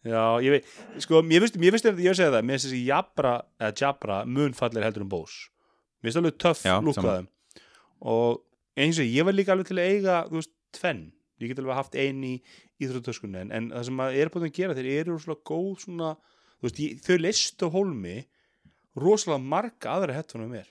[0.02, 0.70] Já, ég veit,
[1.02, 4.56] sko, mér finnst, þetta, ég vil segja það, mér finnst þessi Jabra, eða Jabra, mun
[4.58, 5.44] fallir heldur um Bose.
[6.02, 7.14] Mér finnst alveg töff Já, lúk að sama.
[7.18, 7.66] þeim.
[8.12, 11.04] Og eins og ég var líka alveg til að eiga, þú veist, tvenn.
[11.42, 12.32] Ég get alveg haft ein í
[12.82, 16.10] íþróttöskunni, en, en það sem að er búin að gera, þeir eru rosalega góð svona,
[16.56, 18.16] þú veist, ég, þau leist á hólmi
[18.98, 20.68] rosalega marga aðra hettunum mér.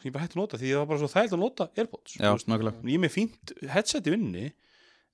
[0.00, 2.16] Sem ég bara hætti að nota, því það var bara svo þægilt að nota Airpods.
[2.18, 4.48] Já, ég er með fínt headset í vinninni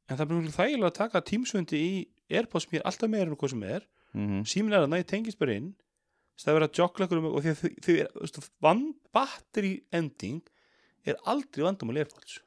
[0.09, 1.93] en það er bara þægilega að taka tímsvöndi í
[2.39, 3.85] Airpods mér alltaf meira en hvað sem er.
[4.17, 5.75] Mm símin er að næ tengist bara inn.
[6.39, 10.41] Það er að joggla ykkur um og því að þau, er, battery ending
[11.05, 12.41] er aldrei vandamál Airpods.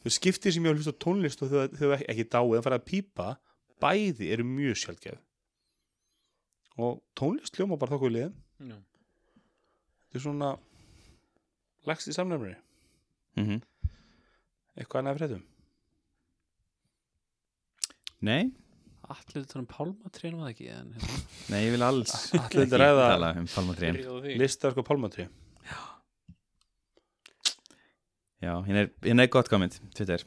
[0.00, 2.88] Þau skiptir sem ég að hlusta á tónlist og þau, ekki, dáið en fara að
[2.88, 3.32] pípa
[3.82, 5.18] bæði eru mjög sjálfgef
[6.78, 8.14] og tónlist hljóma bara þokkuð
[8.68, 8.76] Já.
[8.78, 10.52] þetta er svona
[11.88, 12.56] lagst í samnefnari
[13.36, 13.60] -hmm.
[14.78, 15.42] eitthvað annað þetta
[18.20, 18.50] Nei,
[19.08, 21.18] Allir þetta um pálmatrén var það ekki en, hérna.
[21.48, 23.46] nei, ég vil alls Allir ekki ræða- tala um
[24.24, 24.38] því.
[24.38, 25.28] listar sko pálmatri
[28.38, 30.22] Já, hérna er, hérna er gott komment Twitter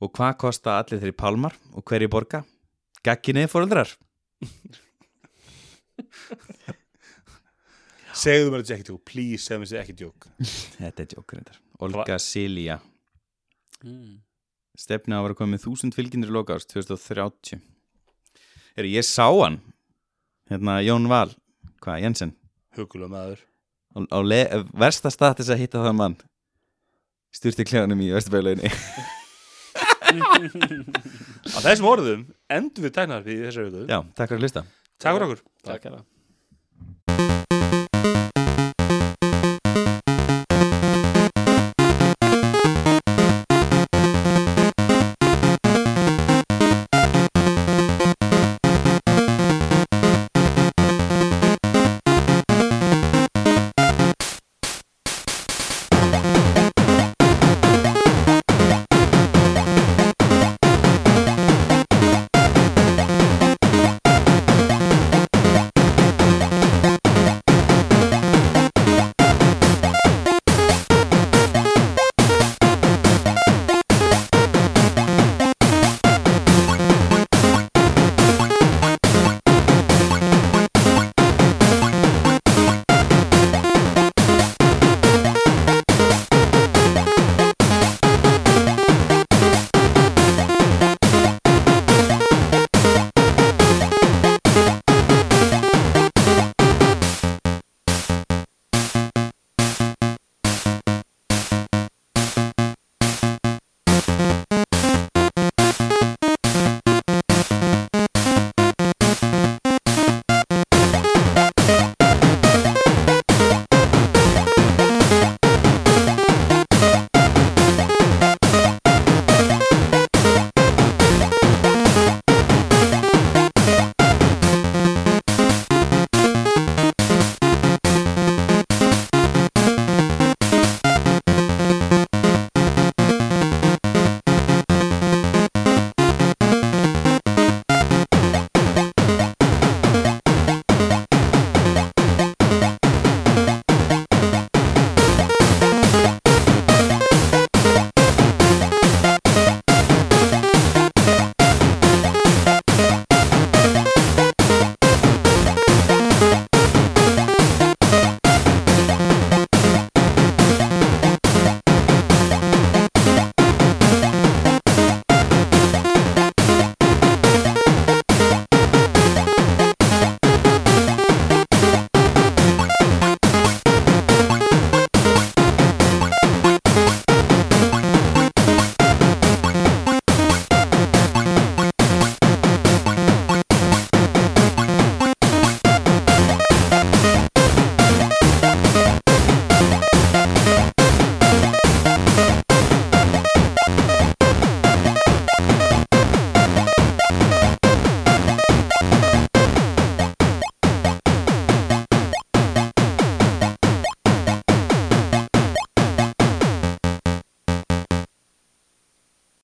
[0.00, 2.44] Og hvað kosta allir þeirri pálmar og hverju borga?
[3.04, 3.90] Gagginni fóruldrar
[8.22, 10.18] segðu mér þetta sé ekki tjók, please segðu mér þetta sé ekki tjók
[10.78, 11.58] Þetta er djókur reyndar.
[11.78, 12.76] Olga Silja.
[13.84, 14.14] Mm.
[14.78, 17.60] Stefni á að vera komið með þúsund fylgjendur í loka árs 2030
[18.78, 19.56] Heru, Ég sá hann.
[20.50, 21.30] Hérna Jón Val.
[21.82, 22.30] Hvað, Jensen?
[22.78, 23.40] Hugulega maður.
[23.98, 24.18] Á,
[24.78, 26.16] versta stað til þess að hitta þann mann.
[27.34, 28.70] Styrti klefanum í Vesturbæðuleginni
[30.08, 33.82] á þessum orðum endum við tæknar við þessari viku.
[33.90, 34.62] Já, takk fyrir að hlusta
[34.98, 35.42] takk fyrir okkur.
[35.64, 36.04] Takk hérna